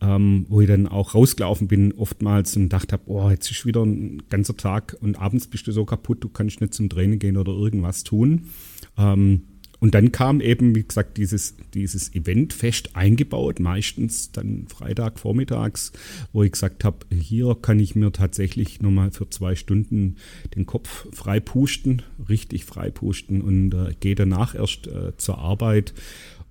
ähm, 0.00 0.46
wo 0.48 0.60
ich 0.60 0.68
dann 0.68 0.86
auch 0.86 1.14
rausgelaufen 1.14 1.66
bin 1.66 1.92
oftmals 1.92 2.56
und 2.56 2.68
dachte 2.68 2.92
habe, 2.92 3.02
oh, 3.06 3.28
jetzt 3.28 3.50
ist 3.50 3.66
wieder 3.66 3.84
ein 3.84 4.22
ganzer 4.30 4.56
Tag 4.56 4.96
und 5.00 5.18
abends 5.20 5.48
bist 5.48 5.66
du 5.66 5.72
so 5.72 5.84
kaputt, 5.84 6.22
du 6.22 6.28
kannst 6.28 6.60
nicht 6.60 6.74
zum 6.74 6.88
Training 6.88 7.18
gehen 7.18 7.36
oder 7.36 7.52
irgendwas 7.52 8.04
tun. 8.04 8.50
Ähm, 8.96 9.42
und 9.84 9.94
dann 9.94 10.12
kam 10.12 10.40
eben, 10.40 10.74
wie 10.74 10.82
gesagt, 10.82 11.18
dieses, 11.18 11.56
dieses 11.74 12.14
Event 12.14 12.54
fest 12.54 12.96
eingebaut, 12.96 13.60
meistens 13.60 14.32
dann 14.32 14.66
Freitag 14.66 15.18
vormittags, 15.18 15.92
wo 16.32 16.42
ich 16.42 16.52
gesagt 16.52 16.84
habe, 16.84 17.04
hier 17.12 17.54
kann 17.60 17.78
ich 17.78 17.94
mir 17.94 18.10
tatsächlich 18.10 18.80
nochmal 18.80 19.10
für 19.10 19.28
zwei 19.28 19.54
Stunden 19.54 20.16
den 20.56 20.64
Kopf 20.64 21.06
frei 21.12 21.38
pusten, 21.38 22.00
richtig 22.30 22.64
frei 22.64 22.90
pusten 22.90 23.42
und 23.42 23.74
äh, 23.74 23.92
gehe 24.00 24.14
danach 24.14 24.54
erst 24.54 24.86
äh, 24.86 25.14
zur 25.18 25.36
Arbeit 25.36 25.92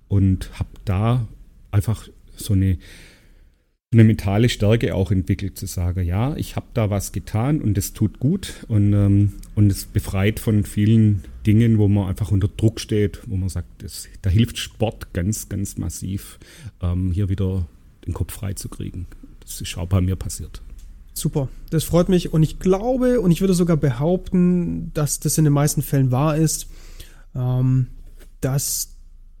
und 0.06 0.56
habe 0.60 0.70
da 0.84 1.26
einfach 1.72 2.08
so 2.36 2.52
eine 2.54 2.78
eine 3.92 4.04
mentale 4.04 4.48
Stärke 4.48 4.94
auch 4.94 5.10
entwickelt, 5.10 5.58
zu 5.58 5.66
sagen, 5.66 6.04
ja, 6.04 6.36
ich 6.36 6.54
habe 6.54 6.66
da 6.74 6.88
was 6.88 7.10
getan 7.10 7.60
und 7.60 7.78
es 7.78 7.94
tut 7.94 8.20
gut 8.20 8.64
und, 8.68 8.92
ähm, 8.92 9.32
und 9.54 9.70
es 9.70 9.84
befreit 9.84 10.40
von 10.40 10.64
vielen 10.64 11.24
Dingen, 11.46 11.78
wo 11.78 11.88
man 11.88 12.08
einfach 12.08 12.30
unter 12.30 12.48
Druck 12.48 12.80
steht, 12.80 13.20
wo 13.26 13.36
man 13.36 13.48
sagt, 13.48 13.82
das, 13.82 14.08
da 14.22 14.30
hilft 14.30 14.58
Sport 14.58 15.12
ganz, 15.12 15.48
ganz 15.48 15.76
massiv, 15.76 16.38
ähm, 16.82 17.12
hier 17.12 17.28
wieder 17.28 17.66
den 18.06 18.14
Kopf 18.14 18.32
frei 18.32 18.54
zu 18.54 18.68
kriegen. 18.68 19.06
Das 19.40 19.60
ist 19.60 19.76
auch 19.76 19.86
bei 19.86 20.00
mir 20.00 20.16
passiert. 20.16 20.62
Super, 21.12 21.48
das 21.70 21.84
freut 21.84 22.08
mich 22.08 22.32
und 22.32 22.42
ich 22.42 22.58
glaube 22.58 23.20
und 23.20 23.30
ich 23.30 23.40
würde 23.40 23.54
sogar 23.54 23.76
behaupten, 23.76 24.90
dass 24.94 25.20
das 25.20 25.38
in 25.38 25.44
den 25.44 25.52
meisten 25.52 25.82
Fällen 25.82 26.10
wahr 26.10 26.36
ist, 26.36 26.66
ähm, 27.36 27.86
dass 28.40 28.93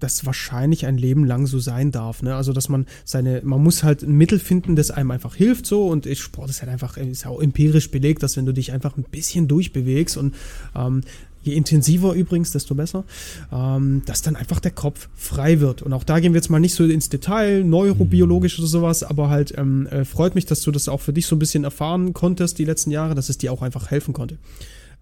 das 0.04 0.26
wahrscheinlich 0.26 0.86
ein 0.86 0.98
Leben 0.98 1.24
lang 1.24 1.46
so 1.46 1.58
sein 1.58 1.90
darf. 1.90 2.22
Ne? 2.22 2.36
Also, 2.36 2.52
dass 2.52 2.68
man 2.68 2.86
seine, 3.04 3.40
man 3.42 3.62
muss 3.62 3.82
halt 3.82 4.02
ein 4.02 4.12
Mittel 4.12 4.38
finden, 4.38 4.76
das 4.76 4.90
einem 4.90 5.10
einfach 5.10 5.34
hilft 5.34 5.66
so 5.66 5.88
und 5.88 6.06
ich, 6.06 6.20
Sport 6.20 6.50
ist 6.50 6.60
halt 6.62 6.70
einfach, 6.70 6.96
ist 6.96 7.26
auch 7.26 7.40
empirisch 7.40 7.90
belegt, 7.90 8.22
dass 8.22 8.36
wenn 8.36 8.46
du 8.46 8.52
dich 8.52 8.72
einfach 8.72 8.96
ein 8.96 9.04
bisschen 9.04 9.48
durchbewegst 9.48 10.16
und 10.16 10.34
ähm, 10.76 11.02
Je 11.44 11.52
intensiver 11.52 12.14
übrigens, 12.14 12.52
desto 12.52 12.74
besser, 12.74 13.04
ähm, 13.52 14.00
dass 14.06 14.22
dann 14.22 14.34
einfach 14.34 14.60
der 14.60 14.70
Kopf 14.70 15.10
frei 15.14 15.60
wird. 15.60 15.82
Und 15.82 15.92
auch 15.92 16.02
da 16.02 16.18
gehen 16.18 16.32
wir 16.32 16.38
jetzt 16.38 16.48
mal 16.48 16.58
nicht 16.58 16.74
so 16.74 16.84
ins 16.84 17.10
Detail, 17.10 17.62
neurobiologisch 17.64 18.58
oder 18.58 18.66
sowas, 18.66 19.02
aber 19.02 19.28
halt 19.28 19.52
ähm, 19.58 19.86
äh, 19.88 20.06
freut 20.06 20.34
mich, 20.34 20.46
dass 20.46 20.62
du 20.62 20.70
das 20.70 20.88
auch 20.88 21.02
für 21.02 21.12
dich 21.12 21.26
so 21.26 21.36
ein 21.36 21.38
bisschen 21.38 21.64
erfahren 21.64 22.14
konntest 22.14 22.58
die 22.58 22.64
letzten 22.64 22.90
Jahre, 22.90 23.14
dass 23.14 23.28
es 23.28 23.36
dir 23.36 23.52
auch 23.52 23.60
einfach 23.60 23.90
helfen 23.90 24.14
konnte. 24.14 24.38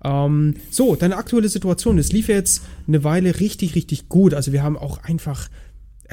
Ähm, 0.04 0.54
so, 0.70 0.96
deine 0.96 1.16
aktuelle 1.16 1.48
Situation. 1.48 1.98
Es 1.98 2.12
lief 2.12 2.28
jetzt 2.28 2.62
eine 2.86 3.04
Weile 3.04 3.40
richtig, 3.40 3.74
richtig 3.74 4.08
gut. 4.08 4.34
Also 4.34 4.52
wir 4.52 4.62
haben 4.62 4.76
auch 4.76 4.98
einfach, 5.04 5.48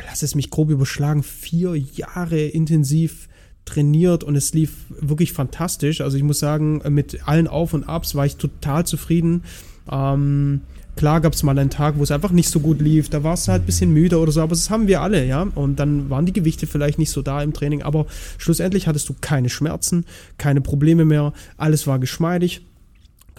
lass 0.08 0.24
es 0.24 0.36
mich 0.36 0.50
grob 0.50 0.70
überschlagen, 0.70 1.24
vier 1.24 1.76
Jahre 1.76 2.40
intensiv 2.40 3.28
trainiert 3.66 4.24
und 4.24 4.36
es 4.36 4.54
lief 4.54 4.86
wirklich 4.90 5.34
fantastisch. 5.34 6.02
Also 6.02 6.18
ich 6.18 6.24
muss 6.24 6.40
sagen, 6.40 6.82
mit 6.90 7.28
allen 7.28 7.48
Auf 7.48 7.74
und 7.74 7.84
Abs 7.84 8.16
war 8.16 8.26
ich 8.26 8.36
total 8.38 8.86
zufrieden. 8.86 9.44
Ähm, 9.92 10.62
klar 10.96 11.22
gab 11.22 11.34
es 11.34 11.44
mal 11.44 11.58
einen 11.58 11.70
Tag, 11.70 11.98
wo 11.98 12.04
es 12.04 12.12
einfach 12.12 12.32
nicht 12.32 12.50
so 12.50 12.60
gut 12.60 12.82
lief, 12.82 13.10
da 13.10 13.24
war 13.24 13.36
es 13.36 13.48
halt 13.48 13.64
ein 13.64 13.66
bisschen 13.66 13.94
müde 13.94 14.20
oder 14.20 14.32
so, 14.32 14.42
aber 14.42 14.50
das 14.50 14.70
haben 14.70 14.88
wir 14.88 15.02
alle, 15.02 15.26
ja. 15.26 15.44
Und 15.56 15.80
dann 15.80 16.10
waren 16.10 16.26
die 16.26 16.34
Gewichte 16.34 16.68
vielleicht 16.68 17.00
nicht 17.00 17.12
so 17.12 17.22
da 17.22 17.42
im 17.42 17.54
Training, 17.54 17.84
aber 17.84 18.06
schlussendlich 18.38 18.88
hattest 18.88 19.08
du 19.10 19.16
keine 19.20 19.50
Schmerzen, 19.50 20.06
keine 20.38 20.62
Probleme 20.62 21.06
mehr, 21.06 21.34
alles 21.58 21.88
war 21.88 22.00
geschmeidig. 22.00 22.62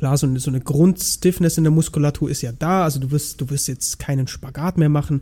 Klar, 0.01 0.17
so 0.17 0.27
eine, 0.27 0.41
so 0.41 0.51
eine 0.51 0.63
Grundstiffness 0.63 1.59
in 1.59 1.65
der 1.65 1.71
Muskulatur 1.71 2.31
ist 2.31 2.41
ja 2.41 2.53
da, 2.53 2.85
also 2.85 2.99
du 2.99 3.11
wirst, 3.11 3.39
du 3.39 3.51
wirst 3.51 3.69
jetzt 3.69 3.99
keinen 3.99 4.29
Spagat 4.29 4.79
mehr 4.79 4.89
machen. 4.89 5.21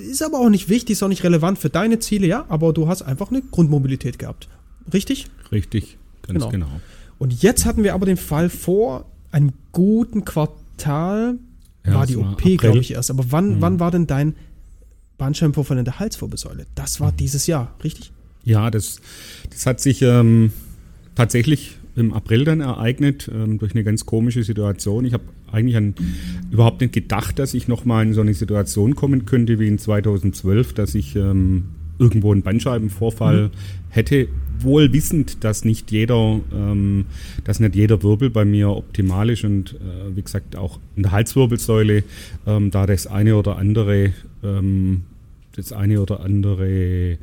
Ist 0.00 0.22
aber 0.22 0.38
auch 0.38 0.48
nicht 0.48 0.70
wichtig, 0.70 0.94
ist 0.94 1.02
auch 1.02 1.08
nicht 1.08 1.24
relevant 1.24 1.58
für 1.58 1.68
deine 1.68 1.98
Ziele, 1.98 2.26
ja, 2.26 2.46
aber 2.48 2.72
du 2.72 2.88
hast 2.88 3.02
einfach 3.02 3.28
eine 3.28 3.42
Grundmobilität 3.42 4.18
gehabt. 4.18 4.48
Richtig? 4.94 5.26
Richtig, 5.52 5.98
ganz 6.22 6.38
genau. 6.38 6.48
genau. 6.48 6.80
Und 7.18 7.42
jetzt 7.42 7.66
hatten 7.66 7.84
wir 7.84 7.92
aber 7.92 8.06
den 8.06 8.16
Fall 8.16 8.48
vor 8.48 9.04
einem 9.30 9.52
guten 9.72 10.24
Quartal, 10.24 11.34
ja, 11.84 11.92
war 11.94 12.06
die 12.06 12.16
OP, 12.16 12.42
glaube 12.56 12.78
ich, 12.78 12.92
erst. 12.92 13.10
Aber 13.10 13.26
wann, 13.28 13.56
mhm. 13.56 13.60
wann 13.60 13.78
war 13.78 13.90
denn 13.90 14.06
dein 14.06 14.36
Bandscheibenvorfall 15.18 15.76
in 15.76 15.84
der 15.84 15.98
Halswirbelsäule? 15.98 16.64
Das 16.74 16.98
war 16.98 17.12
dieses 17.12 17.46
Jahr, 17.46 17.74
richtig? 17.84 18.10
Ja, 18.42 18.70
das, 18.70 19.02
das 19.50 19.66
hat 19.66 19.80
sich 19.80 20.00
ähm, 20.00 20.50
tatsächlich 21.14 21.77
im 21.98 22.12
April 22.12 22.44
dann 22.44 22.60
ereignet, 22.60 23.30
ähm, 23.32 23.58
durch 23.58 23.74
eine 23.74 23.84
ganz 23.84 24.06
komische 24.06 24.42
Situation. 24.42 25.04
Ich 25.04 25.12
habe 25.12 25.24
eigentlich 25.50 25.76
an, 25.76 25.94
überhaupt 26.50 26.80
nicht 26.80 26.92
gedacht, 26.92 27.38
dass 27.38 27.54
ich 27.54 27.68
nochmal 27.68 28.06
in 28.06 28.12
so 28.12 28.20
eine 28.20 28.34
Situation 28.34 28.94
kommen 28.94 29.26
könnte 29.26 29.58
wie 29.58 29.66
in 29.66 29.78
2012, 29.78 30.74
dass 30.74 30.94
ich 30.94 31.16
ähm, 31.16 31.64
irgendwo 31.98 32.32
einen 32.32 32.42
Bandscheibenvorfall 32.42 33.44
mhm. 33.44 33.50
hätte, 33.88 34.28
wohl 34.60 34.92
wissend, 34.92 35.44
dass 35.44 35.64
nicht 35.64 35.90
jeder, 35.90 36.40
ähm, 36.54 37.06
dass 37.44 37.60
nicht 37.60 37.74
jeder 37.74 38.02
Wirbel 38.02 38.30
bei 38.30 38.44
mir 38.44 38.70
optimal 38.70 39.30
ist 39.30 39.44
und 39.44 39.74
äh, 39.74 40.16
wie 40.16 40.22
gesagt 40.22 40.56
auch 40.56 40.78
in 40.96 41.02
der 41.02 41.12
Halswirbelsäule, 41.12 42.04
ähm, 42.46 42.70
da 42.70 42.86
das 42.86 43.06
eine 43.06 43.36
oder 43.36 43.56
andere, 43.56 44.12
ähm, 44.42 45.02
das 45.56 45.72
eine 45.72 46.00
oder 46.00 46.20
andere 46.20 47.18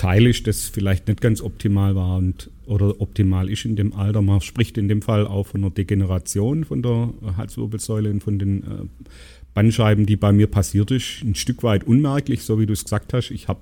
Teil 0.00 0.26
ist, 0.26 0.46
das 0.46 0.64
vielleicht 0.64 1.08
nicht 1.08 1.20
ganz 1.20 1.42
optimal 1.42 1.94
war 1.94 2.16
und 2.16 2.48
oder 2.64 3.02
optimal 3.02 3.50
ist 3.50 3.66
in 3.66 3.76
dem 3.76 3.92
Alter. 3.92 4.22
Man 4.22 4.40
spricht 4.40 4.78
in 4.78 4.88
dem 4.88 5.02
Fall 5.02 5.26
auch 5.26 5.48
von 5.48 5.62
einer 5.62 5.70
Degeneration 5.70 6.64
von 6.64 6.80
der 6.80 7.12
Halswirbelsäule 7.36 8.08
und 8.08 8.22
von 8.22 8.38
den 8.38 8.62
äh, 8.62 8.66
Bandscheiben, 9.52 10.06
die 10.06 10.16
bei 10.16 10.32
mir 10.32 10.46
passiert 10.46 10.90
ist. 10.90 11.20
Ein 11.22 11.34
Stück 11.34 11.62
weit 11.62 11.84
unmerklich, 11.84 12.44
so 12.44 12.58
wie 12.58 12.64
du 12.64 12.72
es 12.72 12.84
gesagt 12.84 13.12
hast. 13.12 13.30
Ich 13.30 13.46
habe 13.48 13.60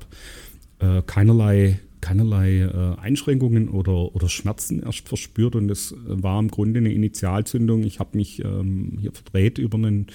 äh, 0.78 1.02
keinerlei, 1.04 1.80
keinerlei 2.00 2.60
äh, 2.60 3.00
Einschränkungen 3.00 3.68
oder, 3.68 4.14
oder 4.14 4.28
Schmerzen 4.28 4.80
erst 4.80 5.08
verspürt 5.08 5.56
und 5.56 5.66
das 5.66 5.92
war 6.06 6.38
im 6.38 6.52
Grunde 6.52 6.78
eine 6.78 6.92
Initialzündung. 6.92 7.82
Ich 7.82 7.98
habe 7.98 8.16
mich 8.16 8.44
ähm, 8.44 8.96
hier 9.00 9.10
verdreht 9.10 9.58
über 9.58 9.76
einen 9.76 10.06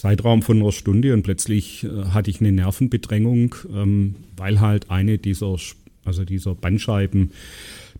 Zeitraum 0.00 0.40
von 0.40 0.60
einer 0.60 0.72
Stunde 0.72 1.12
und 1.12 1.24
plötzlich 1.24 1.84
äh, 1.84 2.04
hatte 2.06 2.30
ich 2.30 2.40
eine 2.40 2.52
Nervenbedrängung, 2.52 3.54
ähm, 3.70 4.14
weil 4.34 4.58
halt 4.58 4.90
eine 4.90 5.18
dieser, 5.18 5.56
also 6.06 6.24
dieser 6.24 6.54
Bandscheiben 6.54 7.32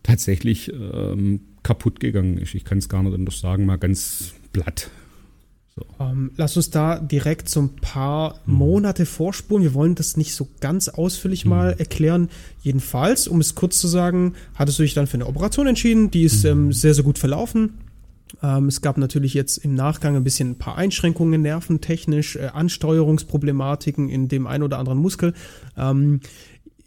tatsächlich 0.01 0.73
ähm, 0.73 1.41
kaputt 1.61 1.99
gegangen 1.99 2.39
ist. 2.39 2.55
Ich 2.55 2.65
kann 2.65 2.79
es 2.79 2.89
gar 2.89 3.03
nicht 3.03 3.13
anders 3.13 3.39
sagen, 3.39 3.67
mal 3.67 3.77
ganz 3.77 4.33
platt. 4.51 4.89
So. 5.75 5.85
Ähm, 5.99 6.31
lass 6.37 6.57
uns 6.57 6.71
da 6.71 6.97
direkt 6.97 7.47
so 7.49 7.61
ein 7.61 7.75
paar 7.75 8.39
mhm. 8.47 8.55
Monate 8.55 9.05
vorspulen. 9.05 9.63
Wir 9.63 9.75
wollen 9.75 9.93
das 9.93 10.17
nicht 10.17 10.33
so 10.33 10.47
ganz 10.59 10.89
ausführlich 10.89 11.45
mhm. 11.45 11.51
mal 11.51 11.75
erklären. 11.77 12.29
Jedenfalls, 12.63 13.27
um 13.27 13.39
es 13.39 13.53
kurz 13.53 13.79
zu 13.79 13.87
sagen, 13.87 14.33
hattest 14.55 14.79
du 14.79 14.83
dich 14.83 14.95
dann 14.95 15.05
für 15.05 15.17
eine 15.17 15.27
Operation 15.27 15.67
entschieden. 15.67 16.09
Die 16.09 16.23
ist 16.23 16.45
mhm. 16.45 16.49
ähm, 16.49 16.73
sehr, 16.73 16.95
sehr 16.95 17.03
gut 17.03 17.19
verlaufen. 17.19 17.73
Ähm, 18.41 18.67
es 18.67 18.81
gab 18.81 18.97
natürlich 18.97 19.33
jetzt 19.33 19.57
im 19.57 19.75
Nachgang 19.75 20.15
ein 20.15 20.23
bisschen 20.23 20.51
ein 20.51 20.57
paar 20.57 20.77
Einschränkungen 20.77 21.41
nerventechnisch, 21.41 22.35
äh, 22.35 22.49
Ansteuerungsproblematiken 22.53 24.09
in 24.09 24.27
dem 24.27 24.47
ein 24.47 24.63
oder 24.63 24.79
anderen 24.79 24.99
Muskel. 24.99 25.33
Ähm, 25.77 26.21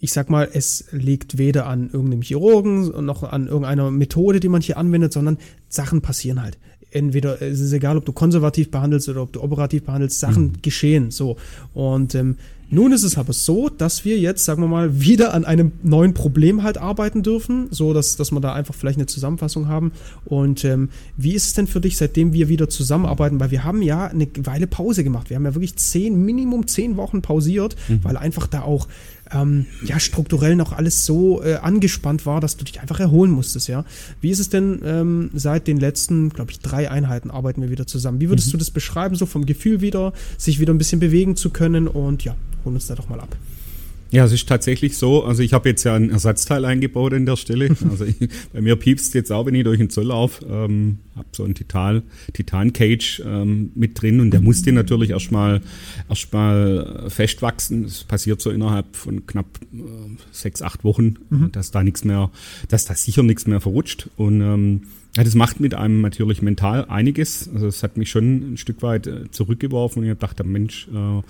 ich 0.01 0.13
sag 0.13 0.29
mal, 0.29 0.49
es 0.53 0.87
liegt 0.93 1.39
weder 1.39 1.67
an 1.67 1.89
irgendeinem 1.91 2.21
Chirurgen 2.21 3.07
noch 3.07 3.23
an 3.23 3.47
irgendeiner 3.47 3.91
Methode, 3.91 4.39
die 4.39 4.51
man 4.51 4.61
hier 4.61 4.77
anwendet, 4.77 5.15
sondern 5.15 5.39
Sachen 5.69 6.03
passieren 6.03 6.43
halt. 6.43 6.59
Entweder 6.91 7.41
es 7.41 7.59
ist 7.59 7.73
egal, 7.73 7.97
ob 7.97 8.05
du 8.05 8.13
konservativ 8.13 8.71
behandelst 8.71 9.09
oder 9.09 9.23
ob 9.23 9.33
du 9.33 9.43
operativ 9.43 9.85
behandelst, 9.85 10.21
Sachen 10.21 10.45
mhm. 10.45 10.63
geschehen 10.63 11.11
so. 11.11 11.37
Und 11.73 12.15
ähm, 12.15 12.37
nun 12.75 12.93
ist 12.93 13.05
es 13.05 13.17
aber 13.17 13.33
so, 13.33 13.69
dass 13.69 14.05
wir 14.05 14.19
jetzt, 14.19 14.45
sagen 14.45 14.61
wir 14.61 14.67
mal, 14.67 15.01
wieder 15.01 15.33
an 15.33 15.45
einem 15.45 15.73
neuen 15.83 16.13
Problem 16.13 16.63
halt 16.63 16.77
arbeiten 16.77 17.23
dürfen, 17.23 17.69
so 17.71 17.95
dass, 17.95 18.17
dass 18.17 18.33
wir 18.33 18.41
da 18.41 18.53
einfach 18.53 18.75
vielleicht 18.75 18.99
eine 18.99 19.07
Zusammenfassung 19.07 19.69
haben. 19.69 19.93
Und 20.25 20.65
ähm, 20.65 20.89
wie 21.17 21.35
ist 21.35 21.47
es 21.47 21.55
denn 21.55 21.69
für 21.69 21.81
dich, 21.81 21.97
seitdem 21.97 22.33
wir 22.33 22.49
wieder 22.49 22.69
zusammenarbeiten? 22.69 23.39
Weil 23.39 23.53
wir 23.53 23.63
haben 23.63 23.81
ja 23.81 24.07
eine 24.07 24.29
Weile 24.39 24.67
Pause 24.67 25.05
gemacht. 25.05 25.31
Wir 25.31 25.37
haben 25.37 25.45
ja 25.45 25.55
wirklich 25.55 25.77
zehn, 25.77 26.25
Minimum 26.25 26.67
zehn 26.67 26.97
Wochen 26.97 27.23
pausiert, 27.23 27.77
mhm. 27.89 28.01
weil 28.03 28.17
einfach 28.17 28.49
da 28.49 28.63
auch 28.63 28.89
ähm, 29.33 29.67
ja 29.85 29.99
strukturell 29.99 30.57
noch 30.57 30.73
alles 30.73 31.07
so 31.07 31.43
äh, 31.43 31.55
angespannt 31.57 32.27
war, 32.27 32.41
dass 32.41 32.57
du 32.57 32.65
dich 32.65 32.81
einfach 32.81 33.01
erholen 33.01 33.31
musstest, 33.31 33.69
ja. 33.69 33.85
Wie 34.21 34.31
ist 34.31 34.39
es 34.39 34.49
denn 34.49 34.81
ähm, 34.85 35.31
seit 35.35 35.67
den 35.67 35.79
letzten, 35.79 36.31
glaube 36.31 36.51
ich, 36.51 36.61
drei 36.61 36.91
Einheiten 36.91 37.31
arbeiten 37.31 37.63
wir 37.63 37.71
wieder 37.71 37.87
zusammen? 37.87 38.21
Wie 38.21 38.29
würdest 38.29 38.49
mhm. 38.49 38.53
du 38.53 38.59
das 38.59 38.71
beschreiben, 38.71 39.15
so 39.15 39.27
vom 39.27 39.47
Gefühl 39.47 39.81
wieder, 39.81 40.13
sich 40.37 40.61
wieder 40.61 40.73
ein 40.73 40.79
bisschen 40.79 41.01
bewegen 41.01 41.37
zu 41.37 41.51
können 41.51 41.89
und 41.89 42.25
ja, 42.25 42.37
hol 42.65 42.75
uns 42.75 42.87
da 42.87 42.95
doch 42.95 43.09
mal 43.09 43.21
ab. 43.21 43.37
Ja, 44.11 44.25
es 44.25 44.33
ist 44.33 44.49
tatsächlich 44.49 44.97
so. 44.97 45.25
Also 45.25 45.43
ich 45.43 45.53
habe 45.53 45.69
jetzt 45.69 45.83
ja 45.83 45.95
ein 45.95 46.11
Ersatzteil 46.11 46.65
eingebaut 46.65 47.13
an 47.15 47.27
der 47.27 47.37
Stelle. 47.37 47.75
Also 47.91 48.05
ich, 48.05 48.17
bei 48.53 48.61
mir 48.61 48.77
piepst 48.77 49.13
jetzt 49.15 49.33
auch, 49.33 49.47
wenn 49.47 49.57
ich 49.57 49.65
durch 49.65 49.79
den 49.79 49.91
Zoll 49.91 50.07
laufe. 50.07 50.47
Ähm, 50.47 50.99
habe 51.17 51.29
so 51.33 51.45
ein 51.45 51.55
Titan, 51.55 52.03
Titan 52.33 52.73
Cage 52.73 53.23
ähm, 53.25 53.71
mit 53.75 54.01
drin 54.01 54.21
und 54.21 54.31
der 54.31 54.41
musste 54.41 54.73
natürlich 54.73 55.11
erstmal 55.11 55.61
erstmal 56.09 57.07
festwachsen. 57.09 57.85
Das 57.85 58.05
passiert 58.05 58.41
so 58.41 58.51
innerhalb 58.51 58.97
von 58.97 59.27
knapp 59.27 59.47
äh, 59.73 59.79
sechs, 60.33 60.63
acht 60.63 60.85
Wochen, 60.85 61.17
mhm. 61.31 61.53
dass 61.53 61.71
da 61.71 61.83
nichts 61.83 62.05
mehr, 62.05 62.31
dass 62.69 62.85
da 62.85 62.95
sicher 62.95 63.23
nichts 63.23 63.47
mehr 63.47 63.61
verrutscht 63.61 64.09
und 64.17 64.41
ähm, 64.41 64.81
ja, 65.17 65.23
das 65.23 65.37
macht 65.37 65.61
mit 65.61 65.75
einem 65.75 66.01
natürlich 66.01 66.43
mental 66.43 66.87
einiges. 66.87 67.49
Also 67.55 67.69
es 67.69 67.85
hat 67.85 67.97
mich 67.97 68.11
schon 68.11 68.55
ein 68.55 68.57
Stück 68.57 68.83
weit 68.83 69.07
äh, 69.07 69.31
zurückgeworfen 69.31 70.01
und 70.01 70.05
ich 70.07 70.11
habe 70.11 70.19
gedacht, 70.19 70.45
Mensch, 70.45 70.89
äh, 70.89 71.23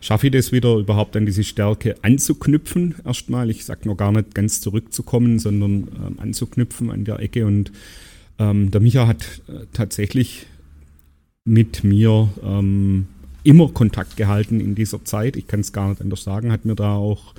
schaffe 0.00 0.28
ich 0.28 0.32
das 0.32 0.52
wieder 0.52 0.76
überhaupt 0.76 1.16
an 1.16 1.26
diese 1.26 1.44
Stärke 1.44 1.96
anzuknüpfen 2.00 2.94
erstmal. 3.04 3.50
Ich 3.50 3.66
sage 3.66 3.88
noch 3.88 3.96
gar 3.96 4.12
nicht 4.12 4.34
ganz 4.34 4.62
zurückzukommen, 4.62 5.38
sondern 5.38 5.72
ähm, 5.72 6.18
anzuknüpfen 6.18 6.90
an 6.90 7.04
der 7.04 7.20
Ecke. 7.20 7.44
Und 7.44 7.72
ähm, 8.38 8.70
der 8.70 8.80
Micha 8.80 9.06
hat 9.06 9.42
äh, 9.48 9.66
tatsächlich 9.72 10.46
mit 11.44 11.84
mir 11.84 12.28
ähm, 12.42 13.06
immer 13.46 13.68
Kontakt 13.68 14.16
gehalten 14.16 14.58
in 14.58 14.74
dieser 14.74 15.04
Zeit. 15.04 15.36
Ich 15.36 15.46
kann 15.46 15.60
es 15.60 15.72
gar 15.72 15.88
nicht 15.88 16.00
anders 16.00 16.24
sagen, 16.24 16.50
hat 16.50 16.64
mir 16.64 16.74
da 16.74 16.94
auch 16.94 17.32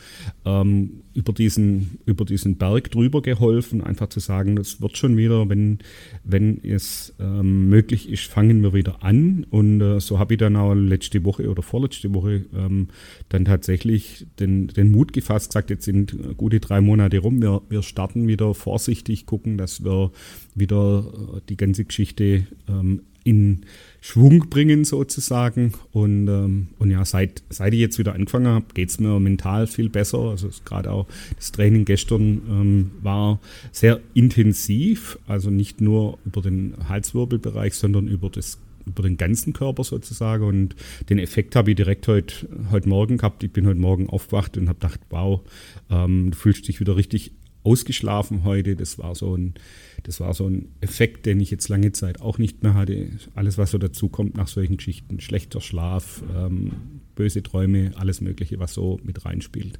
ähm, 0.45 1.01
über, 1.13 1.33
diesen, 1.33 1.99
über 2.05 2.23
diesen 2.23 2.55
Berg 2.55 2.91
drüber 2.91 3.21
geholfen, 3.21 3.83
einfach 3.83 4.07
zu 4.07 4.21
sagen, 4.21 4.55
das 4.55 4.81
wird 4.81 4.97
schon 4.97 5.17
wieder, 5.17 5.49
wenn, 5.49 5.79
wenn 6.23 6.63
es 6.63 7.13
ähm, 7.19 7.67
möglich 7.67 8.09
ist, 8.09 8.23
fangen 8.23 8.63
wir 8.63 8.73
wieder 8.73 9.03
an. 9.03 9.45
Und 9.49 9.81
äh, 9.81 9.99
so 9.99 10.17
habe 10.17 10.35
ich 10.35 10.39
dann 10.39 10.55
auch 10.55 10.73
letzte 10.73 11.25
Woche 11.25 11.49
oder 11.49 11.61
vorletzte 11.61 12.13
Woche 12.13 12.45
ähm, 12.55 12.87
dann 13.27 13.43
tatsächlich 13.43 14.27
den, 14.39 14.67
den 14.67 14.91
Mut 14.91 15.11
gefasst, 15.11 15.49
gesagt, 15.49 15.69
jetzt 15.69 15.83
sind 15.83 16.15
gute 16.37 16.61
drei 16.61 16.79
Monate 16.79 17.19
rum, 17.19 17.41
wir, 17.41 17.63
wir 17.67 17.83
starten 17.83 18.27
wieder 18.29 18.53
vorsichtig, 18.53 19.25
gucken, 19.25 19.57
dass 19.57 19.83
wir 19.83 20.11
wieder 20.55 21.03
äh, 21.35 21.41
die 21.49 21.57
ganze 21.57 21.83
Geschichte 21.83 22.47
ähm, 22.69 23.01
in 23.27 23.65
Schwung 23.99 24.49
bringen 24.49 24.85
sozusagen. 24.85 25.73
Und, 25.91 26.29
ähm, 26.29 26.69
und 26.79 26.91
ja, 26.91 27.03
seit, 27.03 27.43
seit 27.49 27.73
ich 27.73 27.79
jetzt 27.79 27.99
wieder 27.99 28.15
angefangen 28.15 28.47
habe, 28.47 28.65
geht 28.73 28.89
es 28.89 28.99
mir 28.99 29.19
mental 29.19 29.67
viel 29.67 29.89
besser. 29.89 30.19
Also 30.19 30.49
gerade 30.63 30.91
auch 30.91 31.07
das 31.35 31.51
Training 31.51 31.83
gestern 31.83 32.41
ähm, 32.49 32.91
war 33.01 33.39
sehr 33.73 33.99
intensiv, 34.13 35.19
also 35.27 35.49
nicht 35.49 35.81
nur 35.81 36.17
über 36.25 36.41
den 36.41 36.75
Halswirbelbereich, 36.87 37.73
sondern 37.75 38.07
über 38.07 38.29
das 38.29 38.59
über 38.85 39.03
den 39.03 39.17
ganzen 39.17 39.51
Körper 39.51 39.83
sozusagen 39.83 40.45
und 40.45 40.73
den 41.09 41.19
Effekt 41.19 41.57
habe 41.57 41.71
ich 41.71 41.75
direkt 41.75 42.07
heute, 42.07 42.47
heute 42.71 42.87
Morgen 42.87 43.17
gehabt. 43.17 43.43
Ich 43.43 43.51
bin 43.51 43.67
heute 43.67 43.81
Morgen 43.81 44.07
aufgewacht 44.07 44.55
und 44.55 44.69
habe 44.69 44.79
gedacht, 44.79 45.01
wow, 45.09 45.41
ähm, 45.89 46.31
du 46.31 46.37
fühlst 46.37 46.69
dich 46.69 46.79
wieder 46.79 46.95
richtig 46.95 47.33
ausgeschlafen 47.67 48.45
heute. 48.45 48.77
Das 48.77 48.97
war 48.97 49.13
so 49.13 49.35
ein 49.35 49.55
das 50.03 50.19
war 50.19 50.33
so 50.33 50.47
ein 50.47 50.69
Effekt, 50.81 51.25
den 51.25 51.39
ich 51.39 51.51
jetzt 51.51 51.69
lange 51.69 51.91
Zeit 51.91 52.21
auch 52.21 52.37
nicht 52.37 52.63
mehr 52.63 52.73
hatte. 52.73 53.09
Alles, 53.35 53.57
was 53.57 53.71
so 53.71 53.77
dazu 53.77 54.09
kommt 54.09 54.37
nach 54.37 54.47
solchen 54.47 54.77
Geschichten, 54.77 55.19
schlechter 55.19 55.61
Schlaf, 55.61 56.23
ähm, 56.35 56.71
böse 57.15 57.43
Träume, 57.43 57.91
alles 57.95 58.21
Mögliche, 58.21 58.59
was 58.59 58.73
so 58.73 58.99
mit 59.03 59.25
reinspielt. 59.25 59.79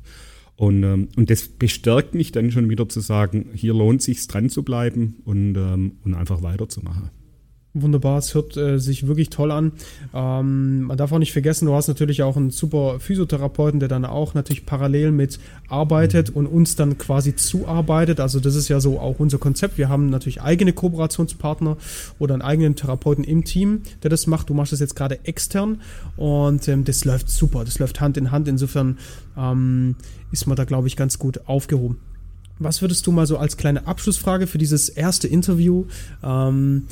Und, 0.55 0.83
ähm, 0.83 1.09
und 1.15 1.29
das 1.29 1.47
bestärkt 1.47 2.15
mich 2.15 2.31
dann 2.31 2.51
schon 2.51 2.69
wieder 2.69 2.89
zu 2.89 2.99
sagen, 2.99 3.51
hier 3.53 3.73
lohnt 3.73 4.01
sich 4.01 4.25
dran 4.27 4.49
zu 4.49 4.63
bleiben 4.63 5.17
und, 5.23 5.55
ähm, 5.55 5.97
und 6.03 6.15
einfach 6.15 6.41
weiterzumachen. 6.41 7.11
Wunderbar, 7.81 8.17
es 8.17 8.33
hört 8.33 8.57
äh, 8.57 8.79
sich 8.79 9.05
wirklich 9.05 9.29
toll 9.29 9.51
an. 9.51 9.71
Ähm, 10.11 10.83
man 10.83 10.97
darf 10.97 11.11
auch 11.11 11.19
nicht 11.19 11.31
vergessen, 11.31 11.67
du 11.67 11.75
hast 11.75 11.87
natürlich 11.87 12.23
auch 12.23 12.35
einen 12.35 12.49
super 12.49 12.99
Physiotherapeuten, 12.99 13.79
der 13.79 13.87
dann 13.87 14.03
auch 14.03 14.33
natürlich 14.33 14.65
parallel 14.65 15.11
mit 15.11 15.39
arbeitet 15.69 16.31
und 16.31 16.47
uns 16.47 16.75
dann 16.75 16.97
quasi 16.97 17.35
zuarbeitet. 17.35 18.19
Also 18.19 18.39
das 18.39 18.55
ist 18.55 18.67
ja 18.67 18.79
so 18.79 18.99
auch 18.99 19.19
unser 19.19 19.37
Konzept. 19.37 19.77
Wir 19.77 19.89
haben 19.89 20.09
natürlich 20.09 20.41
eigene 20.41 20.73
Kooperationspartner 20.73 21.77
oder 22.17 22.33
einen 22.33 22.41
eigenen 22.41 22.75
Therapeuten 22.75 23.23
im 23.23 23.43
Team, 23.43 23.83
der 24.01 24.09
das 24.09 24.25
macht. 24.25 24.49
Du 24.49 24.55
machst 24.55 24.73
das 24.73 24.79
jetzt 24.79 24.95
gerade 24.95 25.25
extern 25.25 25.81
und 26.15 26.67
ähm, 26.67 26.83
das 26.83 27.05
läuft 27.05 27.29
super. 27.29 27.63
Das 27.63 27.77
läuft 27.77 28.01
Hand 28.01 28.17
in 28.17 28.31
Hand. 28.31 28.47
Insofern 28.47 28.97
ähm, 29.37 29.95
ist 30.31 30.47
man 30.47 30.55
da, 30.55 30.63
glaube 30.63 30.87
ich, 30.87 30.95
ganz 30.95 31.19
gut 31.19 31.47
aufgehoben. 31.47 31.97
Was 32.59 32.81
würdest 32.81 33.05
du 33.05 33.11
mal 33.11 33.27
so 33.27 33.37
als 33.37 33.57
kleine 33.57 33.85
Abschlussfrage 33.85 34.47
für 34.47 34.57
dieses 34.57 34.89
erste 34.89 35.27
Interview 35.27 35.85
ähm, 36.23 36.83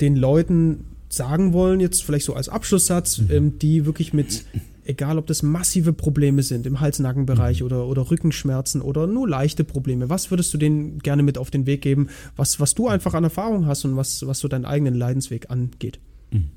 den 0.00 0.16
Leuten 0.16 0.84
sagen 1.08 1.52
wollen, 1.52 1.80
jetzt 1.80 2.04
vielleicht 2.04 2.24
so 2.24 2.34
als 2.34 2.48
Abschlusssatz, 2.48 3.18
mhm. 3.18 3.30
ähm, 3.30 3.58
die 3.58 3.84
wirklich 3.84 4.12
mit, 4.12 4.44
egal 4.84 5.18
ob 5.18 5.26
das 5.26 5.42
massive 5.42 5.92
Probleme 5.92 6.42
sind 6.42 6.66
im 6.66 6.80
Hals-Nacken-Bereich 6.80 7.60
mhm. 7.60 7.66
oder, 7.66 7.86
oder 7.86 8.10
Rückenschmerzen 8.10 8.80
oder 8.80 9.06
nur 9.06 9.28
leichte 9.28 9.64
Probleme, 9.64 10.08
was 10.08 10.30
würdest 10.30 10.54
du 10.54 10.58
denen 10.58 11.00
gerne 11.00 11.22
mit 11.22 11.36
auf 11.36 11.50
den 11.50 11.66
Weg 11.66 11.82
geben, 11.82 12.08
was, 12.36 12.60
was 12.60 12.74
du 12.74 12.88
einfach 12.88 13.14
an 13.14 13.24
Erfahrung 13.24 13.66
hast 13.66 13.84
und 13.84 13.96
was, 13.96 14.26
was 14.26 14.38
so 14.38 14.48
deinen 14.48 14.64
eigenen 14.64 14.94
Leidensweg 14.94 15.50
angeht? 15.50 15.98
Mhm. 16.30 16.50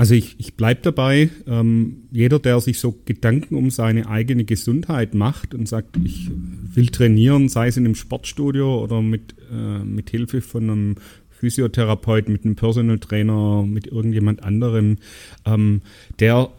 Also 0.00 0.14
ich, 0.14 0.36
ich 0.38 0.54
bleibe 0.54 0.80
dabei, 0.80 1.28
ähm, 1.46 2.04
jeder, 2.10 2.38
der 2.38 2.58
sich 2.60 2.80
so 2.80 2.98
Gedanken 3.04 3.54
um 3.54 3.70
seine 3.70 4.08
eigene 4.08 4.44
Gesundheit 4.44 5.12
macht 5.12 5.54
und 5.54 5.68
sagt, 5.68 5.98
ich 6.02 6.30
will 6.74 6.86
trainieren, 6.86 7.50
sei 7.50 7.68
es 7.68 7.76
in 7.76 7.84
einem 7.84 7.94
Sportstudio 7.94 8.82
oder 8.82 9.02
mit, 9.02 9.34
äh, 9.52 9.84
mit 9.84 10.08
Hilfe 10.08 10.40
von 10.40 10.70
einem 10.70 10.94
Physiotherapeut, 11.40 12.28
mit 12.28 12.44
einem 12.44 12.54
Personal 12.54 12.98
Trainer, 12.98 13.62
mit 13.62 13.86
irgendjemand 13.86 14.42
anderem, 14.42 14.98
ähm, 15.46 15.80
der, 16.18 16.50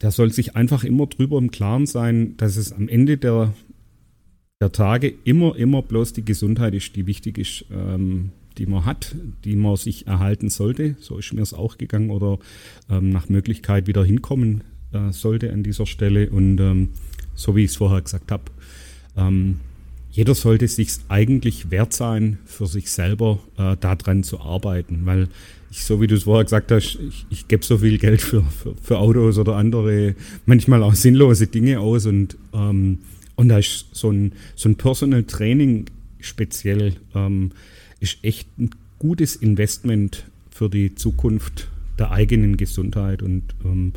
der 0.00 0.12
soll 0.12 0.32
sich 0.32 0.54
einfach 0.54 0.84
immer 0.84 1.06
drüber 1.06 1.38
im 1.38 1.50
Klaren 1.50 1.86
sein, 1.86 2.36
dass 2.36 2.56
es 2.56 2.72
am 2.72 2.88
Ende 2.88 3.16
der, 3.16 3.52
der 4.60 4.70
Tage 4.70 5.12
immer, 5.24 5.56
immer 5.56 5.82
bloß 5.82 6.12
die 6.12 6.24
Gesundheit 6.24 6.74
ist, 6.74 6.94
die 6.94 7.06
wichtig 7.06 7.36
ist, 7.38 7.64
ähm, 7.72 8.30
die 8.58 8.66
man 8.66 8.84
hat, 8.84 9.16
die 9.44 9.56
man 9.56 9.76
sich 9.76 10.06
erhalten 10.06 10.50
sollte. 10.50 10.96
So 11.00 11.18
ist 11.18 11.32
mir 11.32 11.42
es 11.42 11.54
auch 11.54 11.76
gegangen 11.76 12.10
oder 12.10 12.38
ähm, 12.88 13.10
nach 13.10 13.28
Möglichkeit 13.28 13.88
wieder 13.88 14.04
hinkommen 14.04 14.62
äh, 14.92 15.12
sollte 15.12 15.52
an 15.52 15.64
dieser 15.64 15.86
Stelle. 15.86 16.30
Und 16.30 16.60
ähm, 16.60 16.90
so 17.34 17.56
wie 17.56 17.64
ich 17.64 17.70
es 17.70 17.76
vorher 17.76 18.02
gesagt 18.02 18.30
habe, 18.30 18.44
ähm, 19.16 19.60
jeder 20.18 20.34
sollte 20.34 20.66
sich 20.66 20.94
eigentlich 21.08 21.70
wert 21.70 21.92
sein, 21.92 22.38
für 22.44 22.66
sich 22.66 22.90
selber 22.90 23.38
äh, 23.56 23.76
daran 23.78 24.24
zu 24.24 24.40
arbeiten, 24.40 25.02
weil 25.04 25.28
ich, 25.70 25.84
so 25.84 26.00
wie 26.00 26.08
du 26.08 26.16
es 26.16 26.24
vorher 26.24 26.42
gesagt 26.42 26.72
hast, 26.72 26.98
ich, 27.08 27.24
ich 27.30 27.46
gebe 27.46 27.64
so 27.64 27.78
viel 27.78 27.98
Geld 27.98 28.20
für, 28.20 28.42
für, 28.42 28.74
für, 28.82 28.98
Autos 28.98 29.38
oder 29.38 29.54
andere, 29.54 30.16
manchmal 30.44 30.82
auch 30.82 30.94
sinnlose 30.94 31.46
Dinge 31.46 31.78
aus 31.78 32.06
und, 32.06 32.36
ähm, 32.52 32.98
und 33.36 33.48
da 33.48 33.58
ist 33.58 33.86
so 33.92 34.10
ein, 34.10 34.32
so 34.56 34.68
ein 34.68 34.74
Personal 34.74 35.22
Training 35.22 35.84
speziell, 36.18 36.94
ähm, 37.14 37.52
ist 38.00 38.18
echt 38.22 38.48
ein 38.58 38.70
gutes 38.98 39.36
Investment 39.36 40.24
für 40.50 40.68
die 40.68 40.96
Zukunft 40.96 41.68
der 41.96 42.10
eigenen 42.10 42.56
Gesundheit 42.56 43.22
und 43.22 43.44
ähm, 43.64 43.92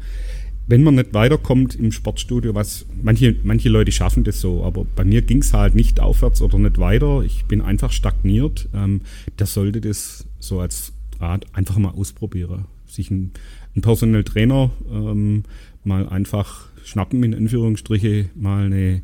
wenn 0.67 0.83
man 0.83 0.95
nicht 0.95 1.13
weiterkommt 1.13 1.75
im 1.75 1.91
Sportstudio, 1.91 2.55
was 2.55 2.85
manche, 3.01 3.35
manche 3.43 3.69
Leute 3.69 3.91
schaffen 3.91 4.23
das 4.23 4.39
so, 4.39 4.63
aber 4.63 4.85
bei 4.95 5.03
mir 5.03 5.21
ging 5.21 5.39
es 5.39 5.53
halt 5.53 5.75
nicht 5.75 5.99
aufwärts 5.99 6.41
oder 6.41 6.57
nicht 6.59 6.77
weiter. 6.77 7.23
Ich 7.23 7.45
bin 7.45 7.61
einfach 7.61 7.91
stagniert. 7.91 8.69
Ähm, 8.73 9.01
der 9.39 9.47
sollte 9.47 9.81
das 9.81 10.25
so 10.39 10.59
als 10.59 10.93
Rat 11.19 11.45
einfach 11.53 11.77
mal 11.77 11.91
ausprobieren. 11.91 12.65
Sich 12.85 13.11
einen, 13.11 13.31
einen 13.73 13.81
Personal 13.81 14.23
Trainer 14.23 14.71
ähm, 14.91 15.43
mal 15.83 16.07
einfach 16.07 16.67
schnappen, 16.83 17.23
in 17.23 17.35
Anführungsstriche, 17.35 18.29
mal 18.35 18.65
eine, 18.65 19.01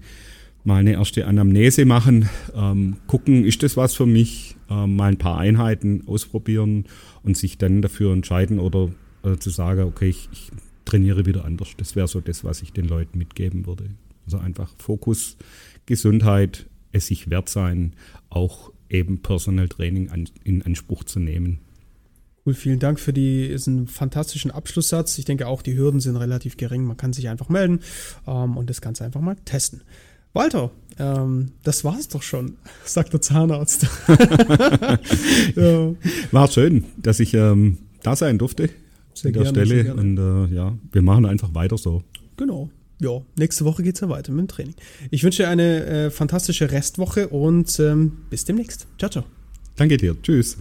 mal 0.64 0.78
eine 0.78 0.94
erste 0.94 1.28
Anamnese 1.28 1.86
machen, 1.86 2.30
ähm, 2.56 2.98
gucken, 3.08 3.46
ist 3.46 3.64
das 3.64 3.78
was 3.78 3.94
für 3.94 4.06
mich, 4.06 4.56
ähm, 4.70 4.96
mal 4.96 5.12
ein 5.12 5.18
paar 5.18 5.38
Einheiten 5.38 6.04
ausprobieren 6.08 6.86
und 7.24 7.38
sich 7.38 7.58
dann 7.58 7.82
dafür 7.82 8.14
entscheiden 8.14 8.60
oder 8.60 8.90
äh, 9.24 9.38
zu 9.38 9.50
sagen, 9.50 9.84
okay, 9.84 10.10
ich, 10.10 10.30
ich 10.32 10.52
trainiere 10.88 11.26
wieder 11.26 11.46
anders. 11.46 11.70
Das 11.78 11.96
wäre 11.96 12.08
so 12.08 12.22
das, 12.22 12.44
was 12.44 12.62
ich 12.62 12.74
den 12.74 12.88
Leuten 12.88 13.18
mitgeben 13.18 13.66
würde. 13.66 13.90
Also 14.26 14.40
einfach 14.40 14.74
Fokus, 14.78 15.38
Gesundheit, 15.86 16.66
es 16.92 17.08
sich 17.08 17.30
wert 17.30 17.50
sein, 17.50 17.94
auch 18.30 18.72
eben 18.90 19.22
Personal 19.22 19.68
Training 19.68 20.10
an, 20.10 20.30
in 20.44 20.62
Anspruch 20.64 21.04
zu 21.04 21.20
nehmen. 21.20 21.60
Cool, 22.46 22.54
vielen 22.54 22.80
Dank 22.80 23.00
für 23.00 23.12
diesen 23.12 23.88
fantastischen 23.88 24.52
Abschlusssatz. 24.52 25.18
Ich 25.18 25.26
denke 25.26 25.48
auch, 25.48 25.62
die 25.62 25.78
Hürden 25.78 26.00
sind 26.00 26.16
relativ 26.16 26.56
gering. 26.56 26.86
Man 26.86 26.96
kann 26.96 27.12
sich 27.12 27.28
einfach 27.28 27.50
melden 27.50 27.82
ähm, 28.26 28.56
und 28.56 28.70
das 28.70 28.80
Ganze 28.80 29.04
einfach 29.04 29.20
mal 29.20 29.36
testen. 29.44 29.82
Walter, 30.34 30.72
ähm, 30.98 31.52
das 31.64 31.84
war's 31.84 32.08
doch 32.08 32.24
schon, 32.24 32.56
sagt 32.86 33.12
der 33.12 33.22
Zahnarzt. 33.22 33.88
ja. 35.56 35.94
War 36.32 36.48
schön, 36.50 36.86
dass 36.98 37.20
ich 37.20 37.34
ähm, 37.34 37.80
da 38.04 38.16
sein 38.16 38.38
durfte. 38.38 38.70
Sehr 39.22 39.30
an 39.30 39.34
der 39.34 39.52
gerne, 39.52 39.66
Stelle. 39.66 39.94
Und 39.96 40.18
äh, 40.18 40.56
ja, 40.56 40.78
wir 40.92 41.02
machen 41.02 41.26
einfach 41.26 41.54
weiter 41.54 41.78
so. 41.78 42.04
Genau. 42.38 42.70
Ja, 43.00 43.22
nächste 43.38 43.66
Woche 43.66 43.84
geht 43.84 43.96
es 43.96 44.02
ja 44.02 44.10
weiter 44.10 44.32
mit 44.32 44.42
dem 44.42 44.48
Training. 44.48 44.76
Ich 45.12 45.24
wünsche 45.24 45.44
dir 45.44 45.50
eine 45.50 45.86
äh, 45.86 46.10
fantastische 46.10 46.72
Restwoche 46.72 47.28
und 47.28 47.80
ähm, 47.80 48.14
bis 48.30 48.46
demnächst. 48.46 48.88
Ciao, 48.98 49.10
ciao. 49.10 49.24
Danke 49.76 49.98
dir. 49.98 50.16
Tschüss. 50.22 50.58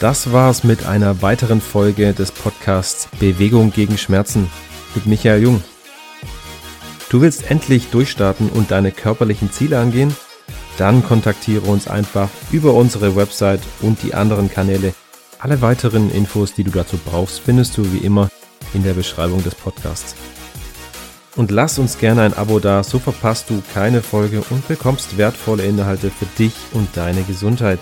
Das 0.00 0.32
war's 0.32 0.64
mit 0.64 0.86
einer 0.86 1.20
weiteren 1.20 1.60
Folge 1.60 2.14
des 2.14 2.32
Podcasts 2.32 3.08
Bewegung 3.20 3.70
gegen 3.70 3.98
Schmerzen 3.98 4.48
mit 4.94 5.04
Michael 5.04 5.42
Jung. 5.42 5.62
Du 7.10 7.20
willst 7.20 7.50
endlich 7.50 7.90
durchstarten 7.90 8.48
und 8.48 8.70
deine 8.70 8.92
körperlichen 8.92 9.50
Ziele 9.50 9.80
angehen? 9.80 10.14
Dann 10.78 11.04
kontaktiere 11.04 11.66
uns 11.66 11.88
einfach 11.88 12.28
über 12.52 12.72
unsere 12.72 13.16
Website 13.16 13.60
und 13.80 14.02
die 14.04 14.14
anderen 14.14 14.48
Kanäle. 14.48 14.94
Alle 15.40 15.60
weiteren 15.60 16.10
Infos, 16.12 16.54
die 16.54 16.62
du 16.62 16.70
dazu 16.70 16.98
brauchst, 17.04 17.40
findest 17.40 17.76
du 17.76 17.92
wie 17.92 17.98
immer 17.98 18.30
in 18.74 18.84
der 18.84 18.94
Beschreibung 18.94 19.42
des 19.42 19.56
Podcasts. 19.56 20.14
Und 21.34 21.50
lass 21.50 21.80
uns 21.80 21.98
gerne 21.98 22.22
ein 22.22 22.34
Abo 22.34 22.60
da, 22.60 22.84
so 22.84 23.00
verpasst 23.00 23.50
du 23.50 23.60
keine 23.74 24.02
Folge 24.02 24.42
und 24.48 24.68
bekommst 24.68 25.18
wertvolle 25.18 25.64
Inhalte 25.64 26.10
für 26.10 26.26
dich 26.38 26.54
und 26.74 26.96
deine 26.96 27.22
Gesundheit. 27.24 27.80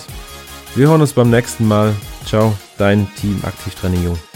Wir 0.74 0.88
hören 0.88 1.02
uns 1.02 1.12
beim 1.12 1.28
nächsten 1.28 1.68
Mal. 1.68 1.94
Ciao, 2.24 2.56
dein 2.78 3.06
Team 3.16 3.40
Aktivtraining 3.44 4.04
Jung. 4.04 4.27